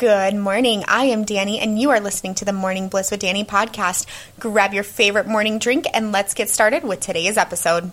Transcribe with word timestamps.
Good 0.00 0.34
morning. 0.34 0.82
I 0.88 1.04
am 1.12 1.24
Danny, 1.24 1.58
and 1.58 1.78
you 1.78 1.90
are 1.90 2.00
listening 2.00 2.34
to 2.36 2.46
the 2.46 2.54
Morning 2.54 2.88
Bliss 2.88 3.10
with 3.10 3.20
Danny 3.20 3.44
podcast. 3.44 4.06
Grab 4.38 4.72
your 4.72 4.82
favorite 4.82 5.26
morning 5.26 5.58
drink 5.58 5.84
and 5.92 6.10
let's 6.10 6.32
get 6.32 6.48
started 6.48 6.84
with 6.84 7.00
today's 7.00 7.36
episode. 7.36 7.90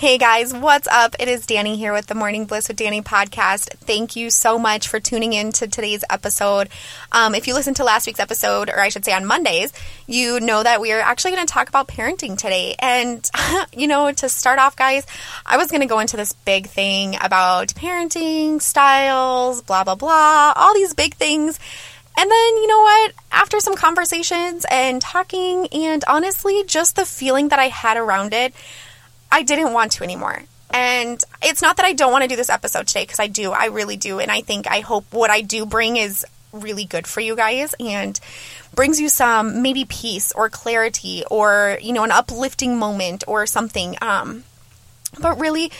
Hey 0.00 0.16
guys, 0.16 0.54
what's 0.54 0.88
up? 0.88 1.14
It 1.18 1.28
is 1.28 1.44
Danny 1.44 1.76
here 1.76 1.92
with 1.92 2.06
the 2.06 2.14
Morning 2.14 2.46
Bliss 2.46 2.68
with 2.68 2.78
Danny 2.78 3.02
podcast. 3.02 3.68
Thank 3.80 4.16
you 4.16 4.30
so 4.30 4.58
much 4.58 4.88
for 4.88 4.98
tuning 4.98 5.34
in 5.34 5.52
to 5.52 5.68
today's 5.68 6.04
episode. 6.08 6.70
Um, 7.12 7.34
if 7.34 7.46
you 7.46 7.52
listened 7.52 7.76
to 7.76 7.84
last 7.84 8.06
week's 8.06 8.18
episode, 8.18 8.70
or 8.70 8.80
I 8.80 8.88
should 8.88 9.04
say 9.04 9.12
on 9.12 9.26
Mondays, 9.26 9.74
you 10.06 10.40
know 10.40 10.62
that 10.62 10.80
we 10.80 10.92
are 10.92 11.00
actually 11.00 11.32
going 11.32 11.46
to 11.46 11.52
talk 11.52 11.68
about 11.68 11.86
parenting 11.86 12.38
today. 12.38 12.76
And, 12.78 13.28
you 13.74 13.88
know, 13.88 14.10
to 14.10 14.30
start 14.30 14.58
off, 14.58 14.74
guys, 14.74 15.06
I 15.44 15.58
was 15.58 15.70
going 15.70 15.82
to 15.82 15.86
go 15.86 15.98
into 15.98 16.16
this 16.16 16.32
big 16.32 16.68
thing 16.68 17.16
about 17.20 17.68
parenting 17.74 18.62
styles, 18.62 19.60
blah, 19.60 19.84
blah, 19.84 19.96
blah, 19.96 20.54
all 20.56 20.72
these 20.72 20.94
big 20.94 21.14
things. 21.16 21.60
And 22.18 22.30
then, 22.30 22.56
you 22.56 22.68
know 22.68 22.80
what? 22.80 23.12
After 23.30 23.60
some 23.60 23.76
conversations 23.76 24.64
and 24.70 25.02
talking, 25.02 25.66
and 25.72 26.02
honestly, 26.08 26.64
just 26.66 26.96
the 26.96 27.04
feeling 27.04 27.48
that 27.48 27.58
I 27.58 27.68
had 27.68 27.98
around 27.98 28.32
it, 28.32 28.54
I 29.30 29.42
didn't 29.42 29.72
want 29.72 29.92
to 29.92 30.04
anymore. 30.04 30.42
And 30.72 31.22
it's 31.42 31.62
not 31.62 31.76
that 31.78 31.86
I 31.86 31.92
don't 31.92 32.12
want 32.12 32.22
to 32.22 32.28
do 32.28 32.36
this 32.36 32.50
episode 32.50 32.86
today 32.86 33.02
because 33.02 33.18
I 33.18 33.26
do. 33.26 33.50
I 33.50 33.66
really 33.66 33.96
do. 33.96 34.20
And 34.20 34.30
I 34.30 34.40
think, 34.40 34.66
I 34.68 34.80
hope 34.80 35.12
what 35.12 35.30
I 35.30 35.40
do 35.40 35.66
bring 35.66 35.96
is 35.96 36.24
really 36.52 36.84
good 36.84 37.06
for 37.06 37.20
you 37.20 37.36
guys 37.36 37.74
and 37.80 38.18
brings 38.74 39.00
you 39.00 39.08
some 39.08 39.62
maybe 39.62 39.84
peace 39.84 40.32
or 40.32 40.48
clarity 40.48 41.24
or, 41.30 41.78
you 41.80 41.92
know, 41.92 42.04
an 42.04 42.12
uplifting 42.12 42.78
moment 42.78 43.24
or 43.26 43.46
something. 43.46 43.96
Um, 44.00 44.44
but 45.20 45.40
really, 45.40 45.72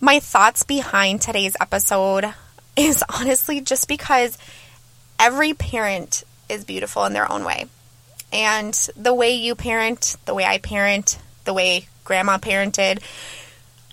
my 0.00 0.20
thoughts 0.20 0.62
behind 0.62 1.20
today's 1.20 1.56
episode 1.60 2.32
is 2.76 3.02
honestly 3.08 3.60
just 3.60 3.88
because 3.88 4.38
every 5.18 5.52
parent 5.52 6.22
is 6.48 6.64
beautiful 6.64 7.04
in 7.04 7.12
their 7.12 7.30
own 7.30 7.44
way. 7.44 7.66
And 8.32 8.74
the 8.96 9.14
way 9.14 9.34
you 9.34 9.54
parent, 9.54 10.16
the 10.26 10.34
way 10.34 10.44
I 10.44 10.58
parent, 10.58 11.18
the 11.44 11.54
way 11.54 11.88
grandma 12.08 12.38
parented, 12.38 13.00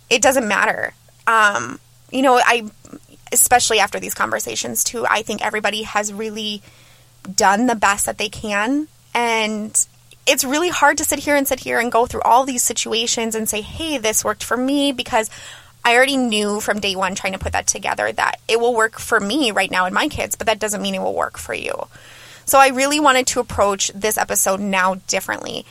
it 0.10 0.22
doesn't 0.22 0.48
matter. 0.48 0.94
Um, 1.28 1.80
you 2.12 2.24
know, 2.24 2.42
I, 2.44 2.70
especially 3.32 3.80
after 3.80 4.00
these 4.00 4.14
conversations 4.14 4.84
too, 4.84 5.06
I 5.08 5.22
think 5.22 5.46
everybody 5.46 5.84
has 5.84 6.12
really 6.12 6.64
done 7.36 7.68
the 7.68 7.76
best 7.76 8.06
that 8.08 8.18
they 8.18 8.30
can. 8.30 8.88
And 9.14 9.88
it's 10.26 10.44
really 10.44 10.70
hard 10.70 10.98
to 10.98 11.04
sit 11.04 11.20
here 11.20 11.36
and 11.36 11.48
sit 11.48 11.60
here 11.60 11.80
and 11.80 11.92
go 11.92 12.06
through 12.06 12.22
all 12.22 12.46
these 12.46 12.64
situations 12.64 13.36
and 13.36 13.48
say, 13.48 13.62
hey, 13.62 13.98
this 13.98 14.26
worked 14.26 14.44
for 14.44 14.58
me 14.58 14.92
because 14.92 15.30
I 15.84 15.96
already 15.96 16.18
knew 16.18 16.60
from 16.60 16.80
day 16.80 16.96
one 16.96 17.14
trying 17.14 17.34
to 17.34 17.40
put 17.40 17.54
that 17.54 17.68
together 17.68 18.12
that 18.12 18.40
it 18.48 18.60
will 18.60 18.74
work 18.74 19.00
for 19.00 19.20
me 19.20 19.52
right 19.52 19.70
now 19.70 19.86
and 19.86 19.94
my 19.94 20.08
kids, 20.08 20.36
but 20.36 20.48
that 20.48 20.60
doesn't 20.60 20.82
mean 20.82 20.96
it 20.96 21.02
will 21.02 21.14
work 21.14 21.38
for 21.38 21.54
you. 21.54 21.88
So 22.46 22.60
I 22.60 22.70
really 22.70 23.00
wanted 23.00 23.28
to 23.28 23.40
approach 23.40 23.92
this 23.94 24.18
episode 24.18 24.60
now 24.60 24.96
differently. 25.08 25.66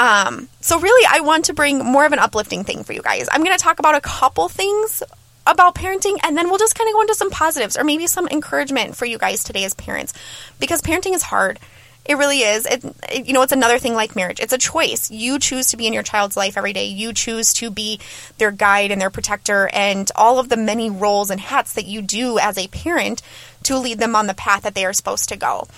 Um, 0.00 0.48
so 0.62 0.80
really, 0.80 1.06
I 1.08 1.20
want 1.20 1.44
to 1.44 1.52
bring 1.52 1.84
more 1.84 2.06
of 2.06 2.12
an 2.12 2.18
uplifting 2.18 2.64
thing 2.64 2.84
for 2.84 2.94
you 2.94 3.02
guys. 3.02 3.28
I'm 3.30 3.44
going 3.44 3.56
to 3.56 3.62
talk 3.62 3.80
about 3.80 3.94
a 3.94 4.00
couple 4.00 4.48
things 4.48 5.02
about 5.46 5.74
parenting 5.74 6.16
and 6.22 6.38
then 6.38 6.48
we'll 6.48 6.58
just 6.58 6.74
kind 6.74 6.88
of 6.88 6.94
go 6.94 7.02
into 7.02 7.14
some 7.14 7.30
positives 7.30 7.76
or 7.76 7.84
maybe 7.84 8.06
some 8.06 8.26
encouragement 8.28 8.96
for 8.96 9.04
you 9.04 9.18
guys 9.18 9.44
today 9.44 9.64
as 9.64 9.74
parents 9.74 10.14
because 10.58 10.80
parenting 10.80 11.14
is 11.14 11.22
hard. 11.22 11.58
It 12.06 12.16
really 12.16 12.40
is. 12.40 12.64
It, 12.64 12.82
it, 13.12 13.26
you 13.26 13.34
know, 13.34 13.42
it's 13.42 13.52
another 13.52 13.78
thing 13.78 13.92
like 13.92 14.16
marriage. 14.16 14.40
It's 14.40 14.54
a 14.54 14.58
choice. 14.58 15.10
You 15.10 15.38
choose 15.38 15.68
to 15.68 15.76
be 15.76 15.86
in 15.86 15.92
your 15.92 16.02
child's 16.02 16.36
life 16.36 16.56
every 16.56 16.72
day. 16.72 16.86
You 16.86 17.12
choose 17.12 17.52
to 17.54 17.70
be 17.70 18.00
their 18.38 18.50
guide 18.50 18.90
and 18.90 18.98
their 18.98 19.10
protector 19.10 19.68
and 19.70 20.10
all 20.16 20.38
of 20.38 20.48
the 20.48 20.56
many 20.56 20.88
roles 20.88 21.30
and 21.30 21.38
hats 21.38 21.74
that 21.74 21.84
you 21.84 22.00
do 22.00 22.38
as 22.38 22.56
a 22.56 22.68
parent 22.68 23.20
to 23.64 23.76
lead 23.76 23.98
them 23.98 24.16
on 24.16 24.28
the 24.28 24.34
path 24.34 24.62
that 24.62 24.74
they 24.74 24.86
are 24.86 24.94
supposed 24.94 25.28
to 25.28 25.36
go. 25.36 25.68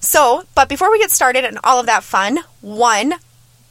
So, 0.00 0.44
but 0.54 0.68
before 0.68 0.90
we 0.90 0.98
get 0.98 1.10
started 1.10 1.46
and 1.46 1.58
all 1.64 1.80
of 1.80 1.86
that 1.86 2.04
fun, 2.04 2.40
one, 2.60 3.14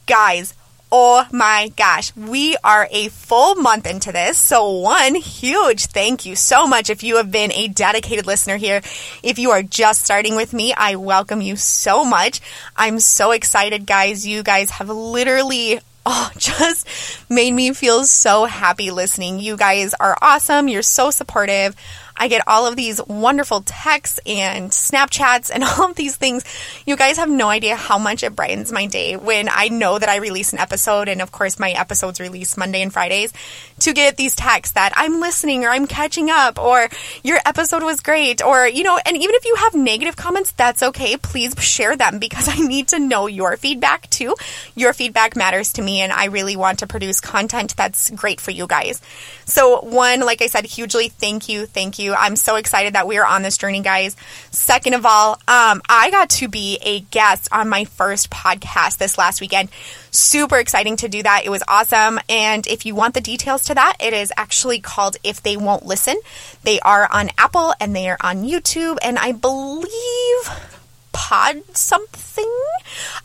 guys, 0.09 0.55
oh 0.91 1.23
my 1.31 1.71
gosh, 1.77 2.15
we 2.15 2.57
are 2.63 2.87
a 2.89 3.09
full 3.09 3.53
month 3.53 3.85
into 3.85 4.11
this. 4.11 4.39
So, 4.39 4.79
one 4.79 5.13
huge 5.13 5.85
thank 5.85 6.25
you 6.25 6.35
so 6.35 6.65
much 6.65 6.89
if 6.89 7.03
you 7.03 7.17
have 7.17 7.31
been 7.31 7.51
a 7.51 7.67
dedicated 7.67 8.25
listener 8.25 8.57
here. 8.57 8.81
If 9.21 9.37
you 9.37 9.51
are 9.51 9.61
just 9.61 10.03
starting 10.03 10.35
with 10.35 10.51
me, 10.51 10.73
I 10.73 10.95
welcome 10.95 11.41
you 11.41 11.55
so 11.57 12.03
much. 12.03 12.41
I'm 12.75 12.99
so 12.99 13.31
excited, 13.31 13.85
guys. 13.85 14.25
You 14.25 14.41
guys 14.41 14.71
have 14.71 14.89
literally 14.89 15.79
oh, 16.07 16.31
just 16.37 16.87
made 17.29 17.51
me 17.51 17.71
feel 17.73 18.03
so 18.03 18.45
happy 18.45 18.89
listening. 18.89 19.39
You 19.39 19.57
guys 19.57 19.93
are 19.93 20.17
awesome. 20.21 20.67
You're 20.67 20.81
so 20.81 21.11
supportive. 21.11 21.75
I 22.19 22.27
get 22.27 22.43
all 22.45 22.67
of 22.67 22.75
these 22.75 23.01
wonderful 23.07 23.61
texts 23.65 24.19
and 24.25 24.71
Snapchats 24.71 25.49
and 25.53 25.63
all 25.79 25.89
of 25.89 25.95
these 25.95 26.17
things. 26.17 26.43
You 26.85 26.97
guys 26.97 27.17
have 27.17 27.29
no 27.29 27.47
idea 27.47 27.75
how 27.75 27.97
much 27.97 28.23
it 28.23 28.35
brightens 28.35 28.71
my 28.71 28.85
day 28.85 29.15
when 29.15 29.47
I 29.49 29.69
know 29.69 29.97
that 29.97 30.09
I 30.09 30.17
release 30.17 30.51
an 30.51 30.59
episode. 30.59 31.07
And 31.07 31.21
of 31.21 31.31
course, 31.31 31.57
my 31.59 31.71
episodes 31.71 32.19
release 32.19 32.57
Monday 32.57 32.81
and 32.81 32.91
Fridays 32.91 33.31
to 33.79 33.93
get 33.93 34.17
these 34.17 34.35
texts 34.35 34.73
that 34.73 34.91
I'm 34.95 35.21
listening 35.21 35.63
or 35.63 35.69
I'm 35.69 35.87
catching 35.87 36.29
up 36.29 36.59
or 36.59 36.89
your 37.23 37.39
episode 37.45 37.83
was 37.83 38.01
great 38.01 38.43
or, 38.43 38.67
you 38.67 38.83
know, 38.83 38.99
and 39.03 39.15
even 39.15 39.35
if 39.35 39.45
you 39.45 39.55
have 39.55 39.73
negative 39.73 40.17
comments, 40.17 40.51
that's 40.51 40.83
okay. 40.83 41.15
Please 41.15 41.55
share 41.59 41.95
them 41.95 42.19
because 42.19 42.47
I 42.49 42.57
need 42.59 42.89
to 42.89 42.99
know 42.99 43.27
your 43.27 43.55
feedback 43.55 44.08
too. 44.19 44.35
Your 44.75 44.93
feedback 44.93 45.35
matters 45.35 45.73
to 45.73 45.81
me 45.81 46.01
and 46.01 46.11
I 46.11 46.25
really 46.25 46.55
want 46.55 46.79
to 46.79 46.87
produce 46.87 47.21
content 47.21 47.75
that's 47.75 48.09
great 48.11 48.41
for 48.41 48.51
you 48.51 48.67
guys. 48.67 49.01
So, 49.45 49.81
one, 49.81 50.19
like 50.19 50.41
I 50.41 50.47
said, 50.47 50.65
hugely 50.65 51.09
thank 51.09 51.47
you, 51.49 51.65
thank 51.65 51.97
you. 51.97 52.13
I'm 52.13 52.35
so 52.35 52.55
excited 52.55 52.93
that 52.93 53.07
we 53.07 53.17
are 53.17 53.25
on 53.25 53.41
this 53.41 53.57
journey, 53.57 53.81
guys. 53.81 54.15
Second 54.51 54.93
of 54.93 55.05
all, 55.05 55.33
um, 55.47 55.81
I 55.89 56.09
got 56.11 56.29
to 56.31 56.47
be 56.47 56.77
a 56.81 56.99
guest 56.99 57.47
on 57.51 57.69
my 57.69 57.85
first 57.85 58.29
podcast 58.29 58.97
this 58.97 59.17
last 59.17 59.41
weekend. 59.41 59.69
Super 60.11 60.57
exciting 60.57 60.97
to 60.97 61.07
do 61.07 61.23
that. 61.23 61.43
It 61.45 61.49
was 61.49 61.63
awesome. 61.67 62.19
And 62.27 62.67
if 62.67 62.85
you 62.85 62.93
want 62.93 63.13
the 63.13 63.21
details 63.21 63.63
to 63.65 63.75
that, 63.75 63.97
it 63.99 64.13
is 64.13 64.33
actually 64.35 64.79
called 64.79 65.17
If 65.23 65.41
They 65.41 65.55
Won't 65.55 65.85
Listen. 65.85 66.19
They 66.63 66.79
are 66.81 67.07
on 67.11 67.29
Apple 67.37 67.73
and 67.79 67.95
they 67.95 68.09
are 68.09 68.17
on 68.21 68.43
YouTube. 68.43 68.97
And 69.01 69.17
I 69.17 69.31
believe 69.31 70.78
pod 71.11 71.57
something. 71.75 72.51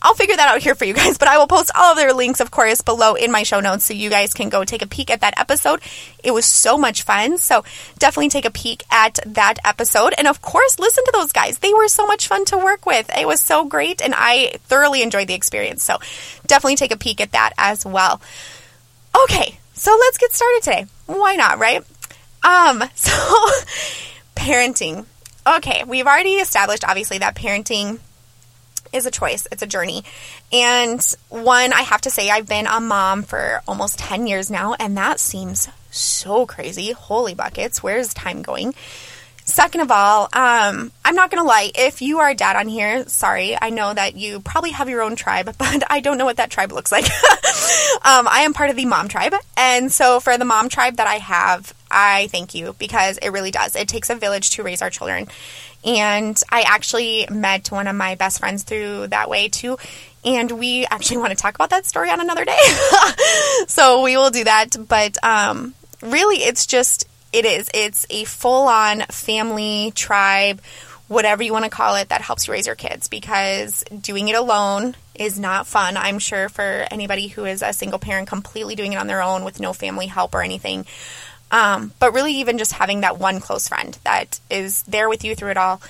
I'll 0.01 0.13
figure 0.13 0.35
that 0.35 0.47
out 0.47 0.61
here 0.61 0.75
for 0.75 0.85
you 0.85 0.93
guys, 0.93 1.17
but 1.17 1.27
I 1.27 1.37
will 1.37 1.47
post 1.47 1.71
all 1.75 1.91
of 1.91 1.97
their 1.97 2.13
links, 2.13 2.39
of 2.39 2.51
course, 2.51 2.81
below 2.81 3.15
in 3.15 3.31
my 3.31 3.43
show 3.43 3.59
notes 3.59 3.85
so 3.85 3.93
you 3.93 4.09
guys 4.09 4.33
can 4.33 4.49
go 4.49 4.63
take 4.63 4.81
a 4.81 4.87
peek 4.87 5.09
at 5.09 5.21
that 5.21 5.39
episode. 5.39 5.81
It 6.23 6.31
was 6.31 6.45
so 6.45 6.77
much 6.77 7.03
fun. 7.03 7.37
So 7.37 7.63
definitely 7.97 8.29
take 8.29 8.45
a 8.45 8.51
peek 8.51 8.83
at 8.91 9.19
that 9.25 9.59
episode. 9.63 10.13
And 10.17 10.27
of 10.27 10.41
course, 10.41 10.79
listen 10.79 11.03
to 11.05 11.11
those 11.13 11.31
guys. 11.31 11.59
They 11.59 11.73
were 11.73 11.87
so 11.87 12.05
much 12.05 12.27
fun 12.27 12.45
to 12.45 12.57
work 12.57 12.85
with. 12.85 13.09
It 13.17 13.27
was 13.27 13.41
so 13.41 13.65
great 13.65 14.01
and 14.01 14.13
I 14.15 14.57
thoroughly 14.63 15.01
enjoyed 15.01 15.27
the 15.27 15.33
experience. 15.33 15.83
So 15.83 15.97
definitely 16.47 16.75
take 16.75 16.93
a 16.93 16.97
peek 16.97 17.21
at 17.21 17.31
that 17.31 17.53
as 17.57 17.85
well. 17.85 18.21
Okay, 19.23 19.59
so 19.73 19.95
let's 19.99 20.17
get 20.17 20.33
started 20.33 20.61
today. 20.63 20.85
Why 21.05 21.35
not, 21.35 21.59
right? 21.59 21.83
Um, 22.43 22.83
so 22.95 23.11
parenting 24.35 25.05
Okay, 25.47 25.83
we've 25.85 26.07
already 26.07 26.35
established, 26.35 26.83
obviously, 26.83 27.19
that 27.19 27.35
parenting 27.35 27.99
is 28.91 29.05
a 29.05 29.11
choice, 29.11 29.47
it's 29.51 29.61
a 29.61 29.67
journey. 29.67 30.03
And 30.51 30.99
one, 31.29 31.71
I 31.71 31.81
have 31.81 32.01
to 32.01 32.09
say, 32.09 32.31
I've 32.31 32.47
been 32.47 32.65
a 32.65 32.79
mom 32.79 33.21
for 33.21 33.61
almost 33.67 33.99
10 33.99 34.25
years 34.25 34.49
now, 34.49 34.73
and 34.73 34.97
that 34.97 35.19
seems 35.19 35.69
so 35.91 36.47
crazy. 36.47 36.93
Holy 36.93 37.35
buckets, 37.35 37.83
where's 37.83 38.11
time 38.13 38.41
going? 38.41 38.73
Second 39.43 39.81
of 39.81 39.91
all, 39.91 40.23
um, 40.33 40.91
I'm 41.05 41.13
not 41.13 41.29
going 41.29 41.43
to 41.43 41.47
lie. 41.47 41.69
If 41.75 42.01
you 42.01 42.17
are 42.19 42.29
a 42.29 42.35
dad 42.35 42.55
on 42.55 42.67
here, 42.67 43.07
sorry. 43.07 43.55
I 43.61 43.69
know 43.69 43.93
that 43.93 44.15
you 44.15 44.39
probably 44.39 44.71
have 44.71 44.89
your 44.89 45.03
own 45.03 45.15
tribe, 45.15 45.45
but 45.59 45.83
I 45.87 45.99
don't 45.99 46.17
know 46.17 46.25
what 46.25 46.37
that 46.37 46.49
tribe 46.49 46.71
looks 46.71 46.91
like. 46.91 47.05
um, 48.03 48.27
I 48.27 48.41
am 48.45 48.53
part 48.53 48.71
of 48.71 48.75
the 48.75 48.87
mom 48.87 49.09
tribe. 49.09 49.35
And 49.55 49.91
so 49.91 50.19
for 50.19 50.39
the 50.39 50.45
mom 50.45 50.69
tribe 50.69 50.95
that 50.95 51.05
I 51.05 51.17
have, 51.17 51.74
I 51.89 52.27
thank 52.27 52.55
you 52.55 52.75
because 52.77 53.17
it 53.17 53.29
really 53.29 53.51
does. 53.51 53.75
It 53.75 53.87
takes 53.87 54.09
a 54.09 54.15
village 54.15 54.51
to 54.51 54.63
raise 54.63 54.81
our 54.81 54.89
children. 54.89 55.27
And 55.83 56.41
I 56.49 56.61
actually 56.61 57.27
met 57.29 57.71
one 57.71 57.87
of 57.87 57.95
my 57.95 58.15
best 58.15 58.39
friends 58.39 58.63
through 58.63 59.07
that 59.07 59.29
way 59.29 59.49
too. 59.49 59.77
And 60.23 60.51
we 60.51 60.85
actually 60.85 61.17
want 61.21 61.31
to 61.31 61.35
talk 61.35 61.55
about 61.55 61.69
that 61.69 61.85
story 61.85 62.09
on 62.09 62.19
another 62.19 62.45
day. 62.45 62.57
so 63.67 64.01
we 64.01 64.17
will 64.17 64.31
do 64.31 64.43
that. 64.43 64.75
But 64.87 65.23
um, 65.23 65.73
really, 66.01 66.37
it's 66.37 66.65
just 66.65 67.07
it 67.31 67.45
is. 67.45 67.69
It's 67.73 68.07
a 68.09 68.23
full 68.23 68.67
on 68.67 69.01
family, 69.11 69.91
tribe, 69.93 70.61
whatever 71.07 71.43
you 71.43 71.53
want 71.53 71.65
to 71.65 71.69
call 71.69 71.95
it, 71.95 72.09
that 72.09 72.21
helps 72.21 72.47
you 72.47 72.53
raise 72.53 72.65
your 72.65 72.75
kids 72.75 73.07
because 73.07 73.83
doing 73.83 74.27
it 74.29 74.35
alone 74.35 74.95
is 75.13 75.39
not 75.39 75.67
fun. 75.67 75.97
I'm 75.97 76.19
sure 76.19 76.49
for 76.49 76.87
anybody 76.89 77.27
who 77.27 77.45
is 77.45 77.61
a 77.61 77.73
single 77.73 77.99
parent 77.99 78.27
completely 78.27 78.75
doing 78.75 78.93
it 78.93 78.97
on 78.97 79.07
their 79.07 79.21
own 79.21 79.43
with 79.43 79.59
no 79.59 79.73
family 79.73 80.07
help 80.07 80.33
or 80.33 80.41
anything. 80.41 80.85
Um, 81.51 81.93
but 81.99 82.13
really, 82.13 82.33
even 82.35 82.57
just 82.57 82.73
having 82.73 83.01
that 83.01 83.17
one 83.17 83.39
close 83.39 83.67
friend 83.67 83.97
that 84.03 84.39
is 84.49 84.83
there 84.83 85.07
with 85.09 85.23
you 85.23 85.35
through 85.35 85.51
it 85.51 85.57
all, 85.57 85.81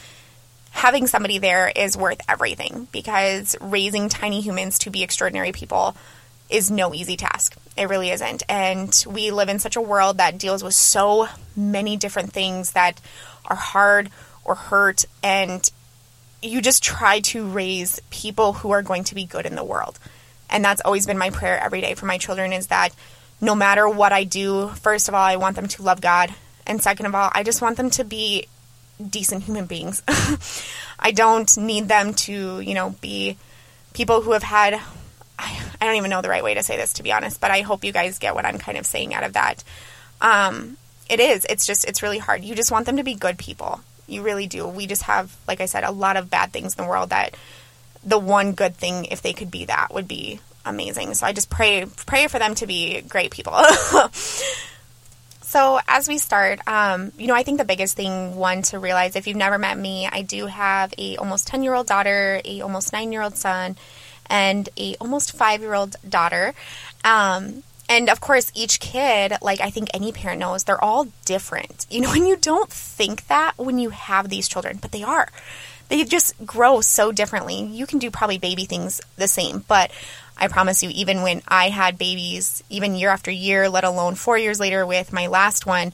having 0.71 1.07
somebody 1.07 1.37
there 1.37 1.71
is 1.73 1.95
worth 1.95 2.19
everything 2.27 2.87
because 2.91 3.55
raising 3.61 4.09
tiny 4.09 4.41
humans 4.41 4.79
to 4.79 4.89
be 4.89 5.03
extraordinary 5.03 5.53
people 5.53 5.95
is 6.49 6.69
no 6.69 6.93
easy 6.93 7.15
task. 7.15 7.55
It 7.77 7.89
really 7.89 8.11
isn't. 8.11 8.43
And 8.49 9.05
we 9.07 9.31
live 9.31 9.49
in 9.49 9.59
such 9.59 9.75
a 9.75 9.81
world 9.81 10.17
that 10.17 10.37
deals 10.37 10.63
with 10.63 10.73
so 10.73 11.27
many 11.55 11.97
different 11.97 12.33
things 12.33 12.71
that 12.71 12.99
are 13.45 13.55
hard 13.55 14.09
or 14.43 14.55
hurt. 14.55 15.05
And 15.23 15.67
you 16.41 16.61
just 16.61 16.83
try 16.83 17.21
to 17.21 17.47
raise 17.47 18.01
people 18.09 18.53
who 18.53 18.71
are 18.71 18.83
going 18.83 19.05
to 19.05 19.15
be 19.15 19.25
good 19.25 19.45
in 19.45 19.55
the 19.55 19.63
world. 19.63 19.97
And 20.49 20.63
that's 20.63 20.81
always 20.81 21.07
been 21.07 21.17
my 21.17 21.31
prayer 21.31 21.59
every 21.59 21.81
day 21.81 21.95
for 21.95 22.05
my 22.05 22.17
children 22.17 22.53
is 22.53 22.67
that 22.67 22.93
no 23.45 23.55
matter 23.55 23.87
what 23.87 24.11
I 24.11 24.23
do, 24.23 24.69
first 24.69 25.07
of 25.07 25.13
all, 25.13 25.23
I 25.23 25.35
want 25.37 25.55
them 25.55 25.67
to 25.67 25.83
love 25.83 26.01
God. 26.01 26.33
And 26.67 26.81
second 26.81 27.05
of 27.05 27.15
all, 27.15 27.31
I 27.33 27.43
just 27.43 27.61
want 27.61 27.77
them 27.77 27.89
to 27.91 28.03
be 28.03 28.47
decent 29.09 29.43
human 29.43 29.65
beings. 29.65 30.01
I 30.99 31.11
don't 31.11 31.55
need 31.57 31.87
them 31.87 32.13
to, 32.13 32.59
you 32.59 32.73
know, 32.73 32.95
be 33.01 33.37
people 33.93 34.21
who 34.21 34.31
have 34.31 34.43
had 34.43 34.81
I, 35.37 35.61
I 35.81 35.85
don't 35.85 35.95
even 35.95 36.09
know 36.09 36.21
the 36.21 36.29
right 36.29 36.43
way 36.43 36.53
to 36.53 36.63
say 36.63 36.77
this 36.77 36.93
to 36.93 37.03
be 37.03 37.11
honest, 37.11 37.41
but 37.41 37.51
I 37.51 37.61
hope 37.61 37.83
you 37.83 37.91
guys 37.91 38.19
get 38.19 38.35
what 38.35 38.45
I'm 38.45 38.57
kind 38.57 38.77
of 38.77 38.85
saying 38.85 39.13
out 39.13 39.23
of 39.23 39.33
that. 39.33 39.63
Um, 40.21 40.77
it 41.09 41.19
is. 41.19 41.45
It's 41.49 41.67
just 41.67 41.85
it's 41.85 42.01
really 42.01 42.17
hard. 42.17 42.43
You 42.43 42.55
just 42.55 42.71
want 42.71 42.85
them 42.85 42.97
to 42.97 43.03
be 43.03 43.15
good 43.15 43.37
people. 43.37 43.81
You 44.07 44.21
really 44.21 44.47
do. 44.47 44.67
We 44.67 44.87
just 44.87 45.03
have, 45.03 45.35
like 45.47 45.61
I 45.61 45.65
said, 45.65 45.83
a 45.83 45.91
lot 45.91 46.17
of 46.17 46.29
bad 46.29 46.53
things 46.53 46.75
in 46.75 46.83
the 46.83 46.89
world 46.89 47.09
that 47.09 47.35
the 48.03 48.19
one 48.19 48.53
good 48.53 48.75
thing, 48.75 49.05
if 49.05 49.21
they 49.21 49.33
could 49.33 49.51
be 49.51 49.65
that, 49.65 49.93
would 49.93 50.07
be 50.07 50.39
amazing. 50.65 51.13
So 51.13 51.25
I 51.25 51.33
just 51.33 51.49
pray 51.49 51.85
pray 52.05 52.27
for 52.27 52.39
them 52.39 52.55
to 52.55 52.67
be 52.67 53.01
great 53.01 53.31
people. 53.31 53.53
so 55.41 55.79
as 55.87 56.07
we 56.07 56.17
start, 56.17 56.59
um, 56.67 57.11
you 57.17 57.27
know, 57.27 57.35
I 57.35 57.43
think 57.43 57.57
the 57.57 57.65
biggest 57.65 57.95
thing 57.95 58.35
one 58.35 58.61
to 58.63 58.79
realize 58.79 59.15
if 59.15 59.27
you've 59.27 59.37
never 59.37 59.57
met 59.57 59.77
me, 59.77 60.07
I 60.11 60.21
do 60.21 60.47
have 60.47 60.93
a 60.97 61.17
almost 61.17 61.47
ten 61.47 61.63
year 61.63 61.73
old 61.73 61.87
daughter, 61.87 62.41
a 62.43 62.61
almost 62.61 62.93
nine 62.93 63.11
year 63.11 63.21
old 63.21 63.37
son, 63.37 63.77
and 64.29 64.67
a 64.77 64.95
almost 64.99 65.33
five 65.33 65.61
year 65.61 65.73
old 65.73 65.95
daughter. 66.07 66.53
Um, 67.03 67.63
and 67.87 68.09
of 68.09 68.19
course, 68.19 68.51
each 68.55 68.79
kid, 68.79 69.33
like 69.41 69.61
I 69.61 69.69
think 69.69 69.89
any 69.93 70.11
parent 70.11 70.39
knows, 70.39 70.63
they're 70.63 70.83
all 70.83 71.07
different. 71.25 71.85
You 71.89 72.01
know, 72.01 72.11
and 72.13 72.27
you 72.27 72.35
don't 72.35 72.69
think 72.69 73.27
that 73.27 73.53
when 73.57 73.79
you 73.79 73.89
have 73.89 74.29
these 74.29 74.47
children, 74.47 74.79
but 74.81 74.91
they 74.91 75.03
are. 75.03 75.29
They 75.87 76.03
just 76.03 76.33
grow 76.45 76.81
so 76.81 77.11
differently. 77.11 77.63
You 77.63 77.85
can 77.85 77.99
do 77.99 78.09
probably 78.09 78.39
baby 78.39 78.65
things 78.65 79.01
the 79.17 79.27
same, 79.27 79.63
but 79.67 79.91
I 80.37 80.47
promise 80.47 80.83
you, 80.83 80.89
even 80.93 81.21
when 81.21 81.41
I 81.47 81.69
had 81.69 81.97
babies, 81.97 82.63
even 82.69 82.95
year 82.95 83.09
after 83.09 83.31
year, 83.31 83.69
let 83.69 83.83
alone 83.83 84.15
four 84.15 84.37
years 84.37 84.59
later 84.59 84.85
with 84.85 85.13
my 85.13 85.27
last 85.27 85.65
one, 85.65 85.93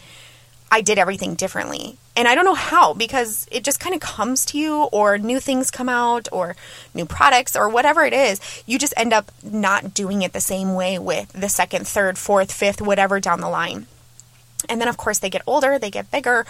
I 0.71 0.81
did 0.81 0.97
everything 0.97 1.35
differently. 1.35 1.97
And 2.15 2.27
I 2.27 2.35
don't 2.35 2.45
know 2.45 2.53
how 2.53 2.93
because 2.93 3.47
it 3.51 3.63
just 3.63 3.79
kind 3.79 3.95
of 3.95 4.01
comes 4.01 4.45
to 4.47 4.57
you, 4.57 4.83
or 4.83 5.17
new 5.17 5.39
things 5.39 5.71
come 5.71 5.89
out, 5.89 6.27
or 6.31 6.55
new 6.93 7.05
products, 7.05 7.55
or 7.55 7.69
whatever 7.69 8.03
it 8.03 8.13
is. 8.13 8.39
You 8.65 8.79
just 8.79 8.93
end 8.97 9.13
up 9.13 9.31
not 9.43 9.93
doing 9.93 10.21
it 10.21 10.33
the 10.33 10.41
same 10.41 10.73
way 10.73 10.99
with 10.99 11.31
the 11.33 11.49
second, 11.49 11.87
third, 11.87 12.17
fourth, 12.17 12.51
fifth, 12.51 12.81
whatever 12.81 13.19
down 13.19 13.41
the 13.41 13.49
line. 13.49 13.87
And 14.69 14.79
then, 14.79 14.87
of 14.87 14.97
course, 14.97 15.19
they 15.19 15.29
get 15.29 15.41
older, 15.47 15.79
they 15.79 15.91
get 15.91 16.11
bigger. 16.11 16.45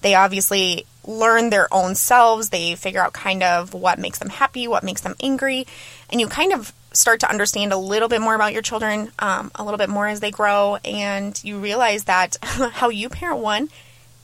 They 0.00 0.14
obviously 0.14 0.84
learn 1.06 1.50
their 1.50 1.72
own 1.72 1.94
selves. 1.94 2.48
They 2.48 2.74
figure 2.74 3.00
out 3.00 3.12
kind 3.12 3.42
of 3.42 3.72
what 3.72 3.98
makes 3.98 4.18
them 4.18 4.30
happy, 4.30 4.66
what 4.66 4.82
makes 4.82 5.00
them 5.00 5.14
angry. 5.22 5.66
And 6.10 6.20
you 6.20 6.26
kind 6.26 6.52
of 6.52 6.72
start 6.94 7.20
to 7.20 7.30
understand 7.30 7.72
a 7.72 7.76
little 7.76 8.08
bit 8.08 8.20
more 8.20 8.34
about 8.34 8.52
your 8.52 8.62
children, 8.62 9.10
um, 9.18 9.50
a 9.54 9.64
little 9.64 9.78
bit 9.78 9.88
more 9.88 10.06
as 10.06 10.20
they 10.20 10.30
grow, 10.30 10.76
and 10.84 11.42
you 11.44 11.58
realize 11.58 12.04
that 12.04 12.36
how 12.42 12.88
you 12.88 13.08
parent 13.08 13.40
one 13.40 13.68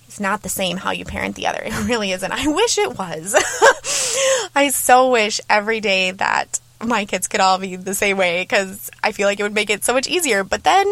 is 0.08 0.20
not 0.20 0.42
the 0.42 0.48
same 0.48 0.76
how 0.76 0.90
you 0.90 1.04
parent 1.04 1.36
the 1.36 1.46
other. 1.46 1.62
It 1.64 1.88
really 1.88 2.12
isn't. 2.12 2.32
I 2.32 2.46
wish 2.48 2.78
it 2.78 2.98
was. 2.98 3.34
I 4.54 4.70
so 4.70 5.10
wish 5.10 5.40
every 5.48 5.80
day 5.80 6.10
that 6.12 6.60
my 6.84 7.04
kids 7.04 7.28
could 7.28 7.40
all 7.40 7.58
be 7.58 7.76
the 7.76 7.94
same 7.94 8.16
way 8.16 8.42
because 8.42 8.90
I 9.02 9.12
feel 9.12 9.26
like 9.26 9.40
it 9.40 9.42
would 9.42 9.54
make 9.54 9.70
it 9.70 9.84
so 9.84 9.92
much 9.92 10.08
easier. 10.08 10.44
But 10.44 10.64
then, 10.64 10.86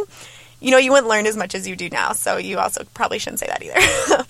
you 0.61 0.71
know, 0.71 0.79
you 0.79 0.93
wouldn't 0.93 1.09
learn 1.09 1.27
as 1.27 1.37
much 1.37 1.55
as 1.55 1.67
you 1.67 1.77
do 1.77 1.89
now. 1.89 2.13
So 2.13 2.37
you 2.37 2.59
also 2.59 2.85
probably 2.95 3.19
shouldn't 3.19 3.41
say 3.41 3.47
that 3.47 3.63
either. 3.63 4.25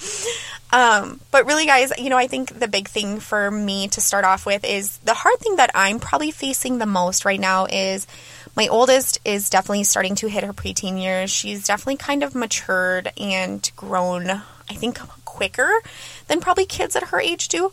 Um, 0.77 1.21
but 1.31 1.47
really, 1.47 1.65
guys, 1.65 1.91
you 1.97 2.11
know, 2.11 2.19
I 2.19 2.27
think 2.27 2.59
the 2.59 2.69
big 2.69 2.87
thing 2.87 3.19
for 3.19 3.51
me 3.51 3.89
to 3.89 4.01
start 4.03 4.27
off 4.27 4.45
with 4.45 4.63
is 4.63 4.99
the 4.99 5.15
hard 5.15 5.39
thing 5.39 5.57
that 5.57 5.71
I'm 5.75 5.99
probably 5.99 6.31
facing 6.31 6.77
the 6.77 6.85
most 6.85 7.25
right 7.25 7.41
now 7.41 7.65
is 7.65 8.07
my 8.55 8.69
oldest 8.69 9.19
is 9.25 9.49
definitely 9.49 9.85
starting 9.85 10.17
to 10.17 10.27
hit 10.27 10.45
her 10.45 10.53
preteen 10.53 11.01
years. 11.01 11.31
She's 11.31 11.67
definitely 11.67 11.97
kind 11.97 12.23
of 12.23 12.35
matured 12.35 13.11
and 13.17 13.71
grown, 13.75 14.29
I 14.29 14.75
think, 14.75 14.99
quicker 15.25 15.81
than 16.29 16.41
probably 16.41 16.67
kids 16.67 16.95
at 16.95 17.05
her 17.05 17.19
age 17.19 17.49
do. 17.49 17.71